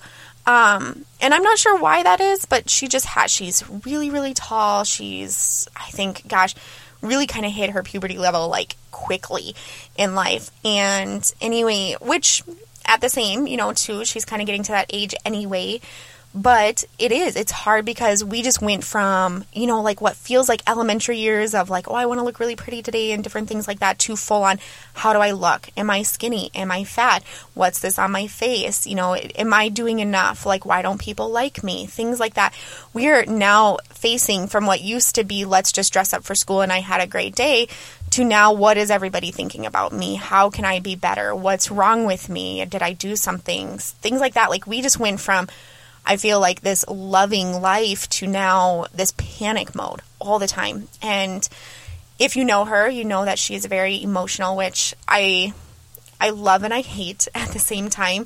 Um, 0.48 1.04
and 1.20 1.34
I'm 1.34 1.44
not 1.44 1.58
sure 1.58 1.78
why 1.78 2.04
that 2.04 2.22
is, 2.22 2.46
but 2.46 2.70
she 2.70 2.88
just 2.88 3.08
has, 3.08 3.30
she's 3.30 3.70
really, 3.86 4.12
really 4.12 4.34
tall. 4.34 4.86
She's, 4.86 5.68
I 5.76 5.90
think, 5.90 6.26
gosh, 6.26 6.56
really 7.02 7.28
kind 7.28 7.46
of 7.46 7.52
hit 7.52 7.72
her 7.72 7.84
puberty 7.84 8.18
level 8.18 8.48
like 8.48 8.78
quickly 8.92 9.56
in 9.98 10.16
life. 10.16 10.52
And 10.64 11.30
anyway, 11.42 11.98
which 12.00 12.44
at 12.86 13.02
the 13.02 13.10
same, 13.10 13.48
you 13.48 13.58
know, 13.58 13.74
too, 13.74 14.06
she's 14.06 14.26
kind 14.26 14.42
of 14.42 14.46
getting 14.46 14.64
to 14.64 14.72
that 14.72 14.88
age 14.92 15.16
anyway. 15.26 15.82
But 16.36 16.84
it 16.98 17.12
is, 17.12 17.36
it's 17.36 17.52
hard 17.52 17.86
because 17.86 18.24
we 18.24 18.42
just 18.42 18.60
went 18.60 18.84
from, 18.84 19.46
you 19.54 19.68
know, 19.68 19.84
like 19.84 20.02
what 20.02 20.16
feels 20.16 20.50
like 20.50 20.64
elementary 20.68 21.20
years 21.20 21.54
of 21.54 21.70
like, 21.70 21.88
oh, 21.88 21.94
I 21.94 22.08
want 22.08 22.20
to 22.20 22.24
look 22.24 22.40
really 22.40 22.56
pretty 22.56 22.82
today 22.82 23.12
and 23.12 23.24
different 23.24 23.50
things 23.50 23.68
like 23.68 23.80
that 23.80 24.00
to 24.00 24.16
full 24.16 24.42
on, 24.42 24.58
how 24.96 25.14
do 25.14 25.20
I 25.20 25.32
look? 25.32 25.70
Am 25.78 25.92
I 25.92 26.02
skinny? 26.02 26.50
Am 26.56 26.72
I 26.72 26.86
fat? 26.86 27.24
What's 27.54 27.82
this 27.82 28.00
on 28.00 28.12
my 28.12 28.26
face? 28.26 28.88
You 28.88 28.96
know, 28.96 29.14
am 29.16 29.54
I 29.54 29.70
doing 29.70 30.00
enough? 30.00 30.44
Like, 30.44 30.66
why 30.66 30.82
don't 30.82 31.00
people 31.00 31.30
like 31.30 31.64
me? 31.64 31.86
Things 31.86 32.20
like 32.20 32.34
that. 32.34 32.56
We're 32.94 33.26
now 33.26 33.78
facing 33.92 34.48
from 34.48 34.66
what 34.66 34.82
used 34.82 35.14
to 35.16 35.24
be, 35.24 35.46
let's 35.46 35.72
just 35.72 35.94
dress 35.94 36.14
up 36.14 36.24
for 36.24 36.34
school 36.34 36.62
and 36.62 36.74
I 36.74 36.80
had 36.80 37.00
a 37.00 37.06
great 37.06 37.36
day 37.36 37.68
to 38.14 38.24
now 38.24 38.54
what 38.54 38.78
is 38.78 38.92
everybody 38.92 39.32
thinking 39.32 39.66
about 39.66 39.92
me? 39.92 40.14
How 40.14 40.52
can 40.52 40.66
I 40.66 40.80
be 40.80 40.96
better? 40.96 41.34
What's 41.34 41.72
wrong 41.72 42.06
with 42.06 42.30
me? 42.30 42.64
Did 42.66 42.84
I 42.84 42.94
do 42.94 43.16
something? 43.16 43.80
Things 43.80 44.20
like 44.20 44.36
that. 44.36 44.52
Like 44.52 44.68
we 44.68 44.84
just 44.84 45.00
went 45.00 45.20
from 45.20 45.48
I 46.06 46.18
feel 46.18 46.40
like 46.40 46.62
this 46.62 46.86
loving 46.88 47.60
life 47.60 48.08
to 48.10 48.28
now 48.28 48.86
this 48.94 49.14
panic 49.18 49.74
mode 49.74 50.02
all 50.20 50.38
the 50.38 50.46
time. 50.46 50.90
And 51.02 51.48
if 52.20 52.36
you 52.36 52.46
know 52.46 52.66
her, 52.66 52.88
you 52.88 53.04
know 53.04 53.26
that 53.26 53.40
she 53.40 53.56
is 53.56 53.66
very 53.66 54.04
emotional, 54.04 54.56
which 54.56 54.94
I 55.08 55.54
I 56.22 56.30
love 56.30 56.62
and 56.62 56.74
I 56.74 56.82
hate 56.82 57.28
at 57.36 57.50
the 57.50 57.60
same 57.60 57.90
time. 57.90 58.26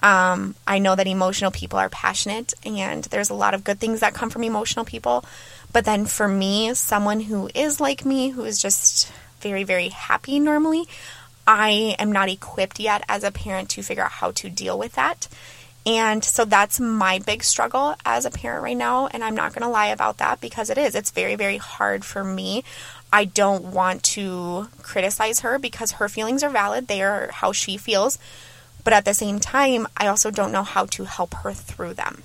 Um, 0.00 0.54
I 0.64 0.78
know 0.78 0.94
that 0.94 1.08
emotional 1.08 1.50
people 1.50 1.80
are 1.80 1.88
passionate, 1.88 2.54
and 2.64 3.02
there's 3.04 3.30
a 3.30 3.34
lot 3.34 3.54
of 3.54 3.64
good 3.64 3.80
things 3.80 3.98
that 3.98 4.14
come 4.14 4.30
from 4.30 4.44
emotional 4.44 4.84
people. 4.84 5.24
But 5.72 5.86
then 5.86 6.06
for 6.06 6.28
me, 6.28 6.72
someone 6.74 7.18
who 7.18 7.50
is 7.52 7.80
like 7.80 8.04
me, 8.04 8.28
who 8.28 8.44
is 8.44 8.62
just 8.62 9.10
very, 9.44 9.62
very 9.62 9.90
happy 9.90 10.40
normally. 10.40 10.86
I 11.46 11.94
am 11.98 12.10
not 12.10 12.30
equipped 12.30 12.80
yet 12.80 13.04
as 13.08 13.22
a 13.22 13.30
parent 13.30 13.68
to 13.70 13.82
figure 13.82 14.02
out 14.02 14.10
how 14.10 14.30
to 14.32 14.48
deal 14.48 14.78
with 14.78 14.94
that. 14.94 15.28
And 15.86 16.24
so 16.24 16.46
that's 16.46 16.80
my 16.80 17.18
big 17.18 17.44
struggle 17.44 17.94
as 18.06 18.24
a 18.24 18.30
parent 18.30 18.62
right 18.62 18.76
now. 18.76 19.06
And 19.08 19.22
I'm 19.22 19.36
not 19.36 19.52
going 19.52 19.62
to 19.62 19.68
lie 19.68 19.88
about 19.88 20.16
that 20.16 20.40
because 20.40 20.70
it 20.70 20.78
is. 20.78 20.94
It's 20.94 21.10
very, 21.10 21.34
very 21.34 21.58
hard 21.58 22.06
for 22.06 22.24
me. 22.24 22.64
I 23.12 23.26
don't 23.26 23.66
want 23.66 24.02
to 24.14 24.68
criticize 24.82 25.40
her 25.40 25.58
because 25.58 25.92
her 25.92 26.08
feelings 26.08 26.42
are 26.42 26.48
valid. 26.50 26.88
They 26.88 27.02
are 27.02 27.30
how 27.30 27.52
she 27.52 27.76
feels. 27.76 28.18
But 28.82 28.94
at 28.94 29.04
the 29.04 29.12
same 29.12 29.38
time, 29.40 29.86
I 29.96 30.06
also 30.06 30.30
don't 30.30 30.52
know 30.52 30.62
how 30.62 30.86
to 30.86 31.04
help 31.04 31.34
her 31.34 31.52
through 31.52 31.94
them. 31.94 32.22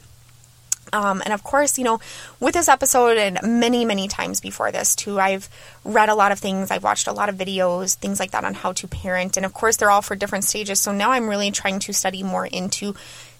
Um, 0.93 1.21
and 1.23 1.33
of 1.33 1.43
course, 1.43 1.77
you 1.77 1.83
know, 1.83 1.99
with 2.39 2.53
this 2.53 2.67
episode 2.67 3.17
and 3.17 3.39
many, 3.43 3.85
many 3.85 4.07
times 4.07 4.39
before 4.39 4.71
this 4.71 4.95
too, 4.95 5.19
I've 5.19 5.49
read 5.83 6.09
a 6.09 6.15
lot 6.15 6.31
of 6.31 6.39
things, 6.39 6.71
I've 6.71 6.83
watched 6.83 7.07
a 7.07 7.13
lot 7.13 7.29
of 7.29 7.35
videos, 7.35 7.95
things 7.95 8.19
like 8.19 8.31
that 8.31 8.43
on 8.43 8.53
how 8.53 8.73
to 8.73 8.87
parent. 8.87 9.37
And 9.37 9.45
of 9.45 9.53
course, 9.53 9.77
they're 9.77 9.91
all 9.91 10.01
for 10.01 10.15
different 10.15 10.43
stages. 10.43 10.79
So 10.79 10.91
now 10.91 11.11
I'm 11.11 11.29
really 11.29 11.51
trying 11.51 11.79
to 11.79 11.93
study 11.93 12.23
more 12.23 12.45
into 12.45 12.95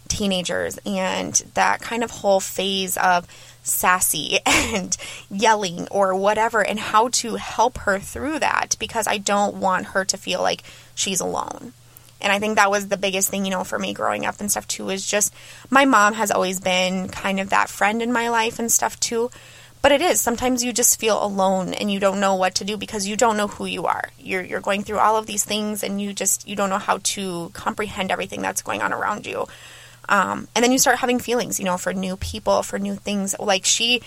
teenagers 0.07 0.79
and 0.85 1.33
that 1.53 1.81
kind 1.81 2.03
of 2.03 2.11
whole 2.11 2.39
phase 2.39 2.97
of 2.97 3.27
sassy 3.63 4.39
and 4.45 4.97
yelling 5.29 5.87
or 5.89 6.15
whatever, 6.15 6.61
and 6.65 6.79
how 6.79 7.09
to 7.09 7.35
help 7.35 7.77
her 7.79 7.99
through 7.99 8.39
that 8.39 8.75
because 8.79 9.07
I 9.07 9.17
don't 9.17 9.57
want 9.57 9.87
her 9.87 10.03
to 10.05 10.17
feel 10.17 10.41
like 10.41 10.63
she's 10.95 11.19
alone. 11.19 11.73
And 12.21 12.33
I 12.33 12.39
think 12.39 12.55
that 12.55 12.71
was 12.71 12.87
the 12.87 12.97
biggest 12.97 13.29
thing, 13.29 13.45
you 13.45 13.51
know, 13.51 13.63
for 13.63 13.79
me 13.79 13.93
growing 13.93 14.25
up 14.25 14.39
and 14.39 14.51
stuff 14.51 14.67
too, 14.67 14.89
is 14.89 15.05
just 15.05 15.33
my 15.69 15.85
mom 15.85 16.13
has 16.13 16.31
always 16.31 16.59
been 16.59 17.07
kind 17.09 17.39
of 17.39 17.49
that 17.49 17.69
friend 17.69 18.01
in 18.01 18.11
my 18.11 18.29
life 18.29 18.59
and 18.59 18.71
stuff 18.71 18.99
too. 18.99 19.31
But 19.81 19.93
it 19.93 20.01
is. 20.01 20.19
Sometimes 20.19 20.63
you 20.63 20.73
just 20.73 20.99
feel 20.99 21.23
alone 21.23 21.73
and 21.73 21.89
you 21.89 22.01
don't 22.01 22.19
know 22.19 22.35
what 22.35 22.55
to 22.55 22.65
do 22.65 22.75
because 22.75 23.07
you 23.07 23.15
don't 23.15 23.37
know 23.37 23.47
who 23.47 23.65
you 23.65 23.85
are. 23.85 24.09
You're 24.19 24.43
you're 24.43 24.59
going 24.59 24.83
through 24.83 24.99
all 24.99 25.15
of 25.15 25.25
these 25.25 25.45
things 25.45 25.83
and 25.83 26.01
you 26.01 26.11
just 26.11 26.47
you 26.47 26.55
don't 26.55 26.69
know 26.69 26.77
how 26.77 26.99
to 27.03 27.49
comprehend 27.53 28.11
everything 28.11 28.41
that's 28.41 28.61
going 28.61 28.81
on 28.81 28.91
around 28.91 29.25
you. 29.25 29.47
Um, 30.09 30.47
and 30.55 30.63
then 30.63 30.71
you 30.71 30.79
start 30.79 30.97
having 30.97 31.19
feelings, 31.19 31.59
you 31.59 31.65
know, 31.65 31.77
for 31.77 31.93
new 31.93 32.17
people, 32.17 32.63
for 32.63 32.77
new 32.77 32.95
things. 32.95 33.35
Like 33.39 33.63
she 33.63 34.01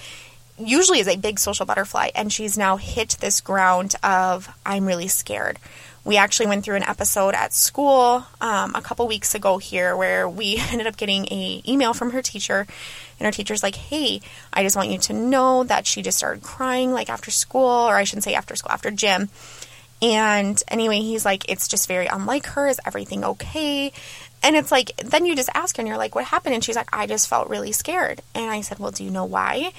usually 0.59 1.01
is 1.01 1.09
a 1.09 1.17
big 1.17 1.39
social 1.39 1.65
butterfly, 1.65 2.11
and 2.15 2.33
she's 2.33 2.59
now 2.59 2.77
hit 2.77 3.17
this 3.21 3.41
ground 3.41 3.95
of 4.03 4.49
I'm 4.67 4.85
really 4.85 5.09
scared. 5.09 5.59
We 6.05 6.17
actually 6.17 6.47
went 6.47 6.65
through 6.65 6.77
an 6.77 6.83
episode 6.83 7.35
at 7.35 7.53
school 7.53 8.27
um, 8.41 8.75
a 8.75 8.83
couple 8.83 9.07
weeks 9.07 9.37
ago 9.37 9.59
here 9.59 9.97
where 9.97 10.29
we 10.29 10.57
ended 10.71 10.87
up 10.87 10.97
getting 10.97 11.27
a 11.27 11.63
email 11.67 11.95
from 11.95 12.11
her 12.11 12.23
teacher, 12.23 12.67
and 13.19 13.27
her 13.27 13.31
teacher's 13.31 13.63
like, 13.63 13.77
"Hey, 13.77 14.21
I 14.53 14.63
just 14.65 14.75
want 14.75 14.89
you 14.89 14.99
to 14.99 15.13
know 15.13 15.65
that 15.65 15.87
she 15.87 16.03
just 16.03 16.19
started 16.19 16.43
crying 16.43 16.93
like 16.93 17.09
after 17.09 17.31
school, 17.31 17.69
or 17.69 17.95
I 17.95 18.05
shouldn't 18.05 18.25
say 18.25 18.35
after 18.35 18.57
school, 18.57 18.73
after 18.73 18.91
gym." 18.91 19.31
And 20.01 20.61
anyway, 20.67 20.99
he's 20.99 21.25
like, 21.25 21.49
"It's 21.49 21.69
just 21.69 21.87
very 21.87 22.07
unlike 22.07 22.47
her. 22.47 22.67
Is 22.67 22.81
everything 22.85 23.25
okay?" 23.25 23.93
And 24.45 24.57
it's 24.57 24.73
like, 24.73 24.97
then 24.97 25.25
you 25.25 25.37
just 25.37 25.51
ask 25.55 25.77
her, 25.77 25.81
and 25.81 25.89
you're 25.89 25.99
like, 25.99 26.17
"What 26.17 26.25
happened?" 26.25 26.57
And 26.57 26.65
she's 26.65 26.75
like, 26.75 26.89
"I 26.93 27.07
just 27.07 27.29
felt 27.29 27.49
really 27.49 27.71
scared." 27.71 28.23
And 28.35 28.51
I 28.51 28.63
said, 28.63 28.81
"Well, 28.81 28.91
do 28.91 29.05
you 29.05 29.11
know 29.11 29.25
why?" 29.25 29.73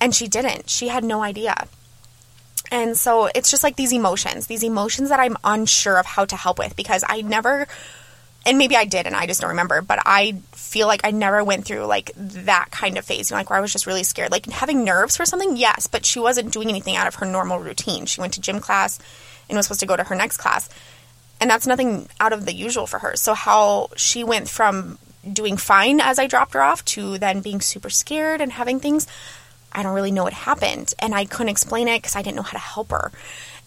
And 0.00 0.12
she 0.12 0.26
didn't. 0.26 0.68
She 0.68 0.88
had 0.88 1.04
no 1.04 1.22
idea. 1.22 1.68
And 2.72 2.96
so 2.96 3.28
it's 3.34 3.50
just 3.50 3.62
like 3.62 3.76
these 3.76 3.92
emotions, 3.92 4.46
these 4.46 4.64
emotions 4.64 5.10
that 5.10 5.20
I'm 5.20 5.36
unsure 5.44 5.98
of 5.98 6.06
how 6.06 6.24
to 6.24 6.36
help 6.36 6.58
with 6.58 6.74
because 6.74 7.04
I 7.06 7.20
never, 7.20 7.68
and 8.46 8.56
maybe 8.56 8.76
I 8.76 8.86
did 8.86 9.06
and 9.06 9.14
I 9.14 9.26
just 9.26 9.42
don't 9.42 9.50
remember, 9.50 9.82
but 9.82 9.98
I 10.06 10.40
feel 10.52 10.86
like 10.86 11.02
I 11.04 11.10
never 11.10 11.44
went 11.44 11.66
through 11.66 11.84
like 11.84 12.12
that 12.16 12.70
kind 12.70 12.96
of 12.96 13.04
phase, 13.04 13.30
you 13.30 13.34
know, 13.34 13.40
like 13.40 13.50
where 13.50 13.58
I 13.58 13.60
was 13.60 13.72
just 13.72 13.86
really 13.86 14.04
scared. 14.04 14.32
Like 14.32 14.46
having 14.46 14.84
nerves 14.84 15.18
for 15.18 15.26
something, 15.26 15.58
yes, 15.58 15.86
but 15.86 16.06
she 16.06 16.18
wasn't 16.18 16.50
doing 16.50 16.70
anything 16.70 16.96
out 16.96 17.06
of 17.06 17.16
her 17.16 17.26
normal 17.26 17.58
routine. 17.58 18.06
She 18.06 18.22
went 18.22 18.32
to 18.34 18.40
gym 18.40 18.58
class 18.58 18.98
and 19.50 19.56
was 19.58 19.66
supposed 19.66 19.80
to 19.80 19.86
go 19.86 19.96
to 19.96 20.04
her 20.04 20.16
next 20.16 20.38
class. 20.38 20.70
And 21.42 21.50
that's 21.50 21.66
nothing 21.66 22.08
out 22.20 22.32
of 22.32 22.46
the 22.46 22.54
usual 22.54 22.86
for 22.86 23.00
her. 23.00 23.16
So, 23.16 23.34
how 23.34 23.90
she 23.96 24.24
went 24.24 24.48
from 24.48 24.96
doing 25.30 25.58
fine 25.58 26.00
as 26.00 26.18
I 26.18 26.26
dropped 26.26 26.54
her 26.54 26.62
off 26.62 26.84
to 26.86 27.18
then 27.18 27.40
being 27.40 27.60
super 27.60 27.90
scared 27.90 28.40
and 28.40 28.52
having 28.52 28.80
things, 28.80 29.06
I 29.72 29.82
don't 29.82 29.94
really 29.94 30.12
know 30.12 30.24
what 30.24 30.32
happened. 30.32 30.94
And 30.98 31.14
I 31.14 31.24
couldn't 31.24 31.48
explain 31.48 31.88
it 31.88 31.98
because 31.98 32.16
I 32.16 32.22
didn't 32.22 32.36
know 32.36 32.42
how 32.42 32.52
to 32.52 32.58
help 32.58 32.90
her. 32.90 33.10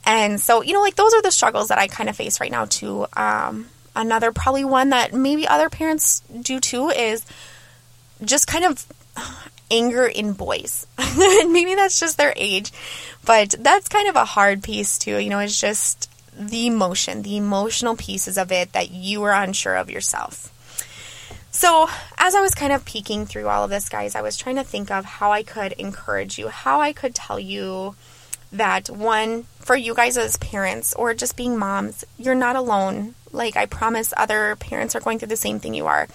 And 0.06 0.40
so, 0.40 0.62
you 0.62 0.74
know, 0.74 0.82
like 0.82 0.96
those 0.96 1.14
are 1.14 1.22
the 1.22 1.32
struggles 1.32 1.70
that 1.70 1.80
I 1.80 1.88
kind 1.88 2.10
of 2.10 2.16
face 2.16 2.40
right 2.40 2.52
now, 2.52 2.66
too. 2.66 3.08
Um, 3.14 3.70
another, 3.96 4.32
probably 4.32 4.66
one 4.66 4.90
that 4.90 5.14
maybe 5.14 5.48
other 5.48 5.70
parents 5.70 6.22
do 6.42 6.60
too, 6.60 6.90
is 6.90 7.26
just 8.24 8.48
kind 8.48 8.66
of 8.66 8.86
anger 9.72 10.06
in 10.06 10.34
boys. 10.34 10.86
maybe 11.18 11.76
that's 11.76 12.00
just 12.00 12.18
their 12.18 12.34
age, 12.36 12.72
but 13.26 13.56
that's 13.60 13.88
kind 13.88 14.08
of 14.08 14.16
a 14.16 14.26
hard 14.26 14.64
piece, 14.64 15.00
too. 15.00 15.18
You 15.18 15.30
know, 15.30 15.40
it's 15.40 15.60
just 15.60 16.10
the 16.38 16.68
emotion, 16.68 17.22
the 17.24 17.38
emotional 17.38 17.96
pieces 17.96 18.38
of 18.38 18.52
it 18.52 18.74
that 18.74 18.92
you 18.92 19.24
are 19.24 19.34
unsure 19.34 19.76
of 19.76 19.90
yourself. 19.90 20.52
So, 21.56 21.88
as 22.18 22.36
I 22.36 22.42
was 22.42 22.54
kind 22.54 22.74
of 22.74 22.84
peeking 22.84 23.26
through 23.26 23.48
all 23.48 23.64
of 23.64 23.70
this, 23.70 23.88
guys, 23.88 24.14
I 24.14 24.22
was 24.22 24.36
trying 24.36 24.58
to 24.58 24.64
think 24.66 24.92
of 24.92 25.06
how 25.06 25.32
I 25.32 25.42
could 25.42 25.72
encourage 25.72 26.38
you, 26.38 26.50
how 26.50 26.82
I 26.82 26.92
could 26.92 27.16
tell 27.16 27.40
you 27.40 27.96
that 28.52 28.90
one, 28.90 29.46
for 29.62 29.74
you 29.74 29.96
guys 29.96 30.18
as 30.18 30.36
parents 30.36 30.94
or 30.96 31.14
just 31.14 31.38
being 31.38 31.58
moms, 31.58 32.04
you're 32.18 32.36
not 32.36 32.58
alone. 32.58 33.16
Like, 33.32 33.56
I 33.56 33.68
promise 33.68 34.14
other 34.18 34.58
parents 34.58 34.96
are 34.96 35.00
going 35.00 35.18
through 35.18 35.30
the 35.30 35.38
same 35.38 35.62
thing 35.62 35.74
you 35.74 35.86
are. 35.88 36.10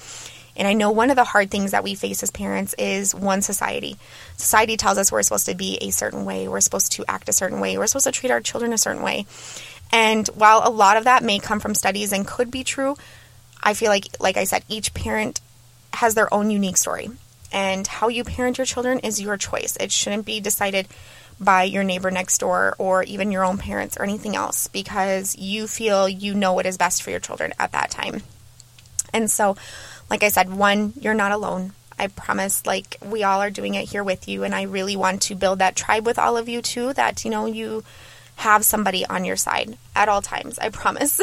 And 0.59 0.69
I 0.69 0.75
know 0.75 0.91
one 0.91 1.09
of 1.09 1.17
the 1.17 1.25
hard 1.25 1.51
things 1.51 1.71
that 1.71 1.85
we 1.85 1.95
face 1.95 2.23
as 2.23 2.31
parents 2.31 2.75
is 2.75 3.15
one 3.15 3.41
society. 3.41 3.97
Society 4.37 4.77
tells 4.77 4.99
us 4.99 5.11
we're 5.11 5.23
supposed 5.23 5.47
to 5.47 5.55
be 5.55 5.79
a 5.81 5.89
certain 5.89 6.27
way, 6.27 6.49
we're 6.49 6.61
supposed 6.61 6.93
to 6.93 7.05
act 7.09 7.31
a 7.31 7.33
certain 7.33 7.61
way, 7.61 7.79
we're 7.79 7.87
supposed 7.87 8.05
to 8.05 8.13
treat 8.13 8.31
our 8.31 8.43
children 8.43 8.75
a 8.75 8.79
certain 8.79 9.03
way. 9.03 9.25
And 9.91 10.29
while 10.29 10.61
a 10.63 10.71
lot 10.71 10.99
of 10.99 11.05
that 11.05 11.25
may 11.25 11.39
come 11.39 11.61
from 11.61 11.75
studies 11.75 12.13
and 12.13 12.27
could 12.27 12.51
be 12.51 12.63
true, 12.63 12.97
I 13.63 13.75
feel 13.75 13.91
like, 13.91 14.07
like 14.21 14.37
I 14.37 14.45
said, 14.45 14.65
each 14.69 14.95
parent 14.95 15.41
has 15.95 16.15
their 16.15 16.33
own 16.33 16.51
unique 16.51 16.77
story. 16.77 17.11
And 17.53 17.87
how 17.87 18.09
you 18.09 18.23
parent 18.25 18.59
your 18.59 18.65
children 18.65 19.01
is 19.01 19.21
your 19.21 19.37
choice. 19.37 19.77
It 19.81 19.91
shouldn't 19.91 20.25
be 20.25 20.41
decided 20.41 20.87
by 21.41 21.65
your 21.65 21.83
neighbor 21.83 22.11
next 22.11 22.39
door 22.39 22.77
or 22.79 23.03
even 23.03 23.33
your 23.33 23.45
own 23.45 23.59
parents 23.59 23.97
or 23.97 24.05
anything 24.05 24.37
else 24.37 24.69
because 24.69 25.37
you 25.37 25.67
feel 25.67 26.09
you 26.09 26.35
know 26.35 26.53
what 26.53 26.67
is 26.67 26.77
best 26.77 27.03
for 27.03 27.11
your 27.11 27.19
children 27.19 27.53
at 27.59 27.73
that 27.73 27.91
time. 27.91 28.23
And 29.13 29.31
so, 29.31 29.57
like 30.09 30.23
I 30.23 30.29
said, 30.29 30.53
one, 30.53 30.93
you're 31.01 31.15
not 31.15 31.33
alone. 31.33 31.73
I 31.99 32.07
promise, 32.07 32.65
like, 32.65 32.97
we 33.05 33.25
all 33.25 33.43
are 33.43 33.51
doing 33.51 33.75
it 33.75 33.89
here 33.89 34.05
with 34.05 34.29
you. 34.29 34.45
And 34.45 34.55
I 34.55 34.63
really 34.63 34.97
want 34.97 35.23
to 35.23 35.35
build 35.35 35.59
that 35.59 35.77
tribe 35.77 36.07
with 36.07 36.19
all 36.19 36.37
of 36.37 36.49
you, 36.49 36.63
too, 36.63 36.93
that, 36.95 37.25
you 37.25 37.31
know, 37.31 37.47
you 37.47 37.85
have 38.41 38.65
somebody 38.65 39.05
on 39.05 39.27
your 39.27 39.37
side 39.37 39.77
at 39.95 40.09
all 40.09 40.23
times. 40.23 40.59
I 40.59 40.71
promise. 40.71 41.21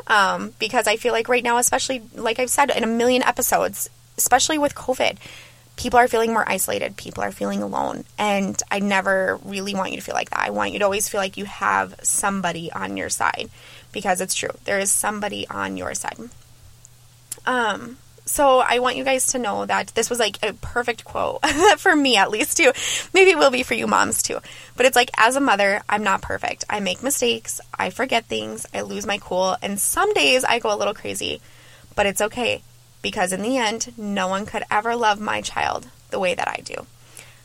um, 0.06 0.54
because 0.60 0.86
I 0.86 0.96
feel 0.96 1.12
like 1.12 1.28
right 1.28 1.42
now, 1.42 1.58
especially 1.58 2.02
like 2.14 2.38
I've 2.38 2.50
said 2.50 2.70
in 2.70 2.84
a 2.84 2.86
million 2.86 3.24
episodes, 3.24 3.90
especially 4.16 4.56
with 4.56 4.76
COVID, 4.76 5.18
people 5.74 5.98
are 5.98 6.06
feeling 6.06 6.32
more 6.32 6.48
isolated. 6.48 6.96
People 6.96 7.24
are 7.24 7.32
feeling 7.32 7.60
alone. 7.60 8.04
And 8.18 8.60
I 8.70 8.78
never 8.78 9.40
really 9.44 9.74
want 9.74 9.90
you 9.90 9.96
to 9.96 10.02
feel 10.02 10.14
like 10.14 10.30
that. 10.30 10.40
I 10.40 10.50
want 10.50 10.72
you 10.72 10.78
to 10.78 10.84
always 10.84 11.08
feel 11.08 11.20
like 11.20 11.36
you 11.36 11.44
have 11.44 11.98
somebody 12.04 12.70
on 12.70 12.96
your 12.96 13.08
side 13.08 13.50
because 13.92 14.20
it's 14.20 14.34
true. 14.34 14.50
There 14.64 14.78
is 14.78 14.92
somebody 14.92 15.48
on 15.48 15.76
your 15.76 15.94
side. 15.94 16.18
Um, 17.46 17.98
so 18.26 18.58
I 18.58 18.80
want 18.80 18.96
you 18.96 19.04
guys 19.04 19.26
to 19.28 19.38
know 19.38 19.64
that 19.64 19.88
this 19.94 20.10
was 20.10 20.18
like 20.18 20.44
a 20.44 20.52
perfect 20.52 21.04
quote 21.04 21.46
for 21.78 21.94
me 21.94 22.16
at 22.16 22.30
least 22.30 22.56
too. 22.56 22.72
Maybe 23.14 23.30
it 23.30 23.38
will 23.38 23.50
be 23.52 23.62
for 23.62 23.74
you 23.74 23.86
moms 23.86 24.22
too. 24.22 24.40
But 24.76 24.84
it's 24.84 24.96
like 24.96 25.10
as 25.16 25.36
a 25.36 25.40
mother, 25.40 25.80
I'm 25.88 26.02
not 26.02 26.22
perfect. 26.22 26.64
I 26.68 26.80
make 26.80 27.02
mistakes, 27.02 27.60
I 27.78 27.90
forget 27.90 28.26
things, 28.26 28.66
I 28.74 28.82
lose 28.82 29.06
my 29.06 29.18
cool, 29.18 29.56
and 29.62 29.80
some 29.80 30.12
days 30.12 30.44
I 30.44 30.58
go 30.58 30.74
a 30.74 30.76
little 30.76 30.92
crazy. 30.92 31.40
But 31.94 32.06
it's 32.06 32.20
okay 32.20 32.62
because 33.00 33.32
in 33.32 33.42
the 33.42 33.56
end, 33.56 33.96
no 33.96 34.26
one 34.26 34.44
could 34.44 34.64
ever 34.70 34.96
love 34.96 35.20
my 35.20 35.40
child 35.40 35.88
the 36.10 36.18
way 36.18 36.34
that 36.34 36.48
I 36.48 36.60
do, 36.64 36.86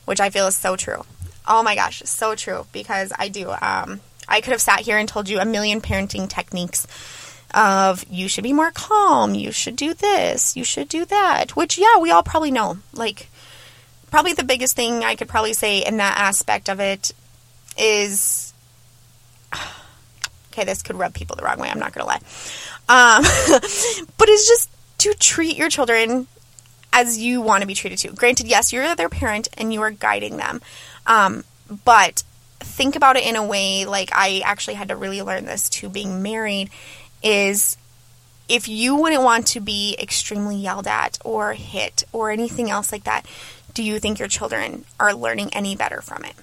which 0.06 0.20
I 0.20 0.32
feel 0.32 0.48
is 0.48 0.56
so 0.56 0.76
true. 0.76 1.06
Oh 1.48 1.62
my 1.62 1.76
gosh, 1.76 2.02
so 2.06 2.34
true 2.36 2.66
because 2.72 3.14
I 3.18 3.28
do. 3.28 3.52
Um, 3.62 4.02
I 4.28 4.42
could 4.42 4.52
have 4.52 4.62
sat 4.62 4.82
here 4.82 4.98
and 4.98 5.08
told 5.08 5.30
you 5.30 5.40
a 5.40 5.46
million 5.46 5.82
parenting 5.82 6.28
techniques 6.28 6.88
of 7.54 8.06
you 8.10 8.28
should 8.28 8.44
be 8.44 8.54
more 8.54 8.72
calm, 8.72 9.36
you 9.36 9.52
should 9.52 9.76
do 9.76 9.94
this, 9.94 10.56
you 10.56 10.64
should 10.64 10.90
do 10.90 11.06
that, 11.06 11.56
which, 11.56 11.78
yeah, 11.78 11.98
we 12.00 12.12
all 12.12 12.24
probably 12.24 12.52
know. 12.52 12.78
Like, 12.94 13.30
probably 14.10 14.34
the 14.34 14.44
biggest 14.44 14.76
thing 14.76 15.04
I 15.04 15.16
could 15.16 15.30
probably 15.30 15.54
say 15.54 15.80
in 15.80 15.98
that 15.98 16.18
aspect 16.18 16.70
of 16.70 16.80
it 16.80 17.12
is 17.78 18.54
okay, 20.52 20.66
this 20.66 20.82
could 20.82 20.98
rub 20.98 21.14
people 21.14 21.36
the 21.36 21.44
wrong 21.44 21.60
way, 21.60 21.70
I'm 21.70 21.80
not 21.80 21.94
to 21.94 22.06
lie. 22.06 22.22
Um, 22.90 23.24
but 24.18 24.30
it's 24.30 24.48
just 24.48 24.70
to 25.00 25.14
treat 25.14 25.58
your 25.58 25.70
children 25.70 26.28
as 26.94 27.18
you 27.18 27.42
want 27.42 27.62
to 27.62 27.68
be 27.68 27.74
treated 27.74 27.98
too. 27.98 28.12
Granted, 28.12 28.48
yes, 28.48 28.74
you're 28.74 28.96
their 28.96 29.10
parent 29.10 29.48
and 29.58 29.74
you 29.74 29.82
are 29.82 29.92
guiding 29.92 30.38
them. 30.38 30.62
Um, 31.08 31.44
but 31.86 32.24
think 32.60 32.96
about 32.96 33.18
it 33.18 33.26
in 33.26 33.36
a 33.36 33.46
way 33.46 33.86
like 33.86 34.12
I 34.14 34.42
actually 34.46 34.76
had 34.76 34.90
to 34.90 34.96
really 34.96 35.22
learn 35.22 35.46
this 35.46 35.70
to 35.70 35.90
being 35.90 36.22
married 36.22 36.70
is 37.24 37.78
if 38.52 38.68
you 38.68 38.96
wouldn't 38.96 39.24
want 39.24 39.48
to 39.48 39.62
be 39.62 39.96
extremely 39.98 40.58
yelled 40.58 40.88
at 40.88 41.18
or 41.24 41.54
hit 41.54 42.04
or 42.12 42.32
anything 42.32 42.70
else 42.70 42.92
like 42.92 43.06
that, 43.06 43.26
do 43.74 43.82
you 43.82 44.00
think 44.00 44.20
your 44.20 44.28
children 44.28 44.84
are 45.00 45.14
learning 45.14 45.54
any 45.54 45.76
better 45.76 46.02
from 46.02 46.26
it? 46.26 46.34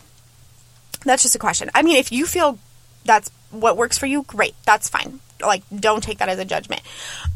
That's 1.05 1.23
just 1.23 1.35
a 1.35 1.39
question. 1.39 1.71
I 1.75 1.83
mean, 1.83 1.99
if 1.99 2.11
you 2.11 2.27
feel 2.27 2.59
that's 3.05 3.31
what 3.51 3.77
works 3.77 3.99
for 3.99 4.07
you, 4.07 4.23
great. 4.23 4.55
That's 4.65 4.89
fine. 4.89 5.21
Like, 5.41 5.63
don't 5.75 6.03
take 6.03 6.19
that 6.19 6.29
as 6.29 6.39
a 6.39 6.45
judgment. 6.45 6.83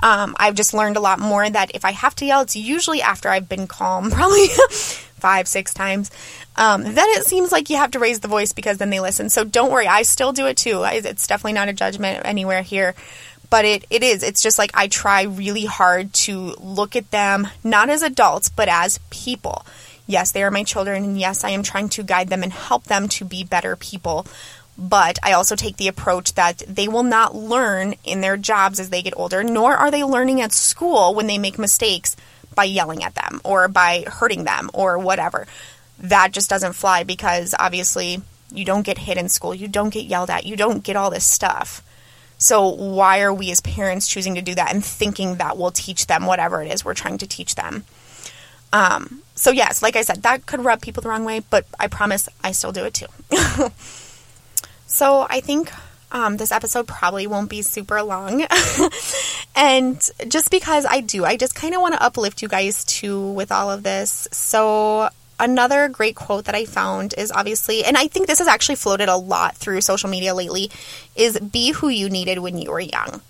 Um, 0.03 0.35
I've 0.39 0.55
just 0.55 0.75
learned 0.75 0.97
a 0.97 1.01
lot 1.01 1.21
more 1.21 1.49
that 1.49 1.71
if 1.75 1.85
I 1.85 1.93
have 1.93 2.17
to 2.17 2.25
yell, 2.25 2.41
it's 2.41 2.57
usually 2.57 3.01
after 3.03 3.29
I've 3.29 3.49
been 3.49 3.67
calm, 3.67 4.11
probably 4.11 4.49
five, 4.49 5.47
six 5.47 5.73
times. 5.73 6.11
Um, 6.57 6.83
then 6.83 7.07
it 7.11 7.27
seems 7.27 7.53
like 7.53 7.71
you 7.71 7.77
have 7.77 7.93
to 7.93 7.99
raise 7.99 8.21
the 8.21 8.29
voice 8.29 8.53
because 8.53 8.79
then 8.79 8.91
they 8.91 9.01
listen. 9.01 9.29
So 9.29 9.45
don't 9.45 9.71
worry. 9.71 9.87
I 9.87 10.03
still 10.03 10.33
do 10.33 10.47
it 10.47 10.57
too. 10.57 10.83
It's 10.85 11.27
definitely 11.27 11.53
not 11.53 11.69
a 11.69 11.73
judgment 11.73 12.23
anywhere 12.25 12.63
here 12.63 12.95
but 13.53 13.67
it, 13.67 13.85
it 13.91 14.03
is. 14.03 14.23
It's 14.23 14.41
just 14.41 14.57
like 14.57 14.71
I 14.73 14.89
try 14.89 15.25
really 15.25 15.67
hard 15.67 16.15
to 16.25 16.55
look 16.59 16.97
at 16.97 17.11
them 17.11 17.49
not 17.63 17.91
as 17.91 18.01
adults, 18.01 18.49
but 18.49 18.67
as 18.67 18.99
people. 19.11 19.67
Yes, 20.07 20.33
they 20.33 20.43
are 20.43 20.51
my 20.51 20.65
children, 20.65 21.05
and 21.05 21.21
yes, 21.21 21.45
I 21.45 21.51
am 21.51 21.63
trying 21.63 21.91
to 21.91 22.03
guide 22.03 22.31
them 22.31 22.43
and 22.43 22.51
help 22.51 22.85
them 22.85 23.09
to 23.09 23.27
be 23.27 23.45
better 23.45 23.77
people. 23.77 24.27
But 24.79 25.19
I 25.23 25.33
also 25.33 25.55
take 25.55 25.77
the 25.77 25.89
approach 25.89 26.33
that 26.33 26.63
they 26.67 26.89
will 26.89 27.03
not 27.03 27.35
learn 27.35 27.95
in 28.05 28.23
their 28.23 28.39
jobs 28.39 28.81
as 28.81 28.89
they 28.89 29.03
get 29.03 29.19
older, 29.19 29.45
nor 29.45 29.77
are 29.77 29.91
they 29.91 30.03
learning 30.03 30.41
at 30.41 30.55
school 30.55 31.15
when 31.15 31.27
they 31.27 31.37
make 31.37 31.59
mistakes 31.59 32.17
by 32.55 32.65
yelling 32.65 33.05
at 33.05 33.17
them 33.17 33.43
or 33.45 33.69
by 33.69 34.05
hurting 34.07 34.45
them 34.45 34.71
or 34.73 34.99
whatever. 34.99 35.47
That 35.99 36.33
just 36.33 36.49
doesn't 36.49 36.73
fly 36.73 37.05
because 37.05 37.55
obviously 37.59 38.23
you 38.51 38.65
don't 38.65 38.87
get 38.87 38.97
hit 38.97 39.19
in 39.19 39.29
school, 39.29 39.55
you 39.55 39.69
don't 39.69 39.93
get 39.93 40.07
yelled 40.07 40.31
at, 40.31 40.47
you 40.47 40.57
don't 40.57 40.83
get 40.83 40.97
all 40.97 41.11
this 41.11 41.27
stuff. 41.27 41.83
So, 42.43 42.67
why 42.67 43.21
are 43.21 43.33
we 43.33 43.53
as 43.53 43.61
parents 43.61 44.09
choosing 44.09 44.35
to 44.35 44.43
do 44.43 44.57
that 44.57 44.75
and 44.75 44.85
thinking 44.85 45.37
that 45.37 45.57
will 45.57 45.71
teach 45.71 46.09
them 46.09 46.27
whatever 46.27 46.61
it 46.61 46.73
is 46.73 46.85
we're 46.85 46.93
trying 46.93 47.19
to 47.19 47.27
teach 47.29 47.55
them? 47.55 47.85
Um, 48.73 49.23
so, 49.37 49.53
yes, 49.53 49.81
like 49.81 49.95
I 49.95 50.03
said, 50.03 50.25
that 50.25 50.45
could 50.45 50.65
rub 50.65 50.83
people 50.83 51.05
the 51.05 51.09
wrong 51.09 51.25
way, 51.25 51.43
but 51.51 51.67
I 51.79 51.87
promise 51.87 52.29
I 52.43 52.51
still 52.51 52.73
do 52.73 52.85
it 52.85 52.95
too. 52.95 53.07
so, 54.89 55.25
I 55.31 55.39
think 55.39 55.71
um, 56.11 56.37
this 56.37 56.51
episode 56.51 56.89
probably 56.89 57.29
won't 57.29 57.49
be 57.49 57.63
super 57.63 58.03
long. 58.03 58.45
and 59.55 60.11
just 60.27 60.51
because 60.51 60.85
I 60.85 61.01
do, 61.01 61.25
I 61.25 61.37
just 61.37 61.55
kind 61.55 61.77
of 61.77 61.81
want 61.81 61.95
to 61.95 62.03
uplift 62.03 62.43
you 62.43 62.49
guys 62.49 62.85
too 62.85 63.31
with 63.31 63.53
all 63.53 63.71
of 63.71 63.85
this. 63.85 64.27
So, 64.33 65.11
another 65.43 65.89
great 65.89 66.17
quote 66.17 66.47
that 66.47 66.55
I 66.55 66.65
found 66.65 67.15
is 67.19 67.31
obviously, 67.31 67.85
and 67.85 67.97
I 67.97 68.07
think 68.07 68.27
this 68.27 68.39
has 68.39 68.49
actually 68.49 68.77
floated 68.77 69.09
a 69.09 69.17
lot 69.17 69.57
through 69.57 69.81
social 69.83 70.09
media 70.09 70.35
lately, 70.35 70.71
is 71.17 71.39
be 71.39 71.73
who 71.73 71.89
you 71.89 72.09
needed 72.09 72.39
when 72.39 72.57
you 72.57 72.71
were 72.71 72.81
young. 72.81 73.21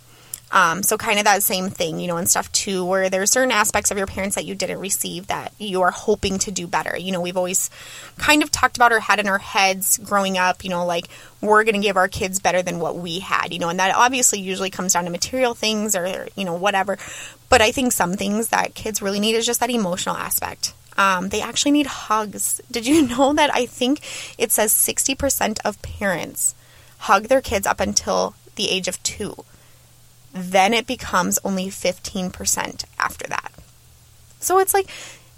Um, 0.52 0.83
so 0.83 0.99
kind 0.99 1.19
of 1.19 1.25
that 1.25 1.42
same 1.42 1.71
thing, 1.71 1.99
you 1.99 2.07
know, 2.07 2.19
and 2.19 2.28
stuff 2.28 2.52
too, 2.52 2.85
where 2.85 3.09
there 3.09 3.23
are 3.23 3.26
certain 3.26 3.50
aspects 3.50 3.90
of 3.90 3.97
your 3.97 4.07
parents 4.07 4.35
that 4.35 4.45
you 4.45 4.54
didn't 4.54 4.81
receive 4.81 5.28
that 5.28 5.54
you 5.59 5.81
are 5.81 5.90
hoping 5.90 6.38
to 6.40 6.50
do 6.50 6.66
better. 6.66 6.95
You 6.95 7.11
know, 7.11 7.23
we've 7.23 7.38
always 7.38 7.71
kind 8.19 8.42
of 8.42 8.50
talked 8.50 8.76
about 8.76 8.92
our 8.92 9.00
head 9.00 9.19
in 9.19 9.28
our 9.28 9.38
heads 9.38 9.97
growing 9.97 10.37
up, 10.37 10.62
you 10.62 10.69
know, 10.69 10.85
like 10.85 11.09
we're 11.40 11.64
going 11.64 11.81
to 11.81 11.81
give 11.81 11.97
our 11.97 12.09
kids 12.09 12.38
better 12.38 12.61
than 12.61 12.81
what 12.81 12.97
we 12.97 13.21
had, 13.21 13.54
you 13.54 13.59
know, 13.59 13.71
and 13.71 13.78
that 13.78 13.95
obviously 13.97 14.40
usually 14.40 14.69
comes 14.69 14.92
down 14.92 15.04
to 15.04 15.11
material 15.11 15.54
things 15.54 15.97
or, 15.97 16.28
you 16.37 16.45
know, 16.45 16.54
whatever. 16.54 16.99
But 17.49 17.62
I 17.62 17.73
think 17.73 17.92
some 17.92 18.12
things 18.12 18.49
that 18.49 18.75
kids 18.75 19.00
really 19.00 19.21
need 19.21 19.35
is 19.35 19.47
just 19.47 19.61
that 19.61 19.71
emotional 19.71 20.16
aspect. 20.16 20.75
Um, 20.96 21.30
they 21.30 21.40
actually 21.40 21.72
need 21.72 21.87
hugs. 21.87 22.61
Did 22.70 22.87
you 22.87 23.06
know 23.08 23.32
that 23.32 23.54
I 23.54 23.66
think 23.66 24.00
it 24.38 24.52
says 24.52 24.72
60% 24.72 25.58
of 25.64 25.80
parents 25.82 26.54
hug 26.99 27.25
their 27.25 27.40
kids 27.40 27.66
up 27.66 27.80
until 27.80 28.34
the 28.56 28.68
age 28.70 28.88
of 28.88 29.02
two? 29.02 29.44
then 30.32 30.72
it 30.72 30.87
becomes 30.87 31.38
only 31.44 31.66
15% 31.66 32.84
after 32.99 33.26
that. 33.28 33.52
So 34.40 34.58
it's 34.58 34.75
like 34.75 34.88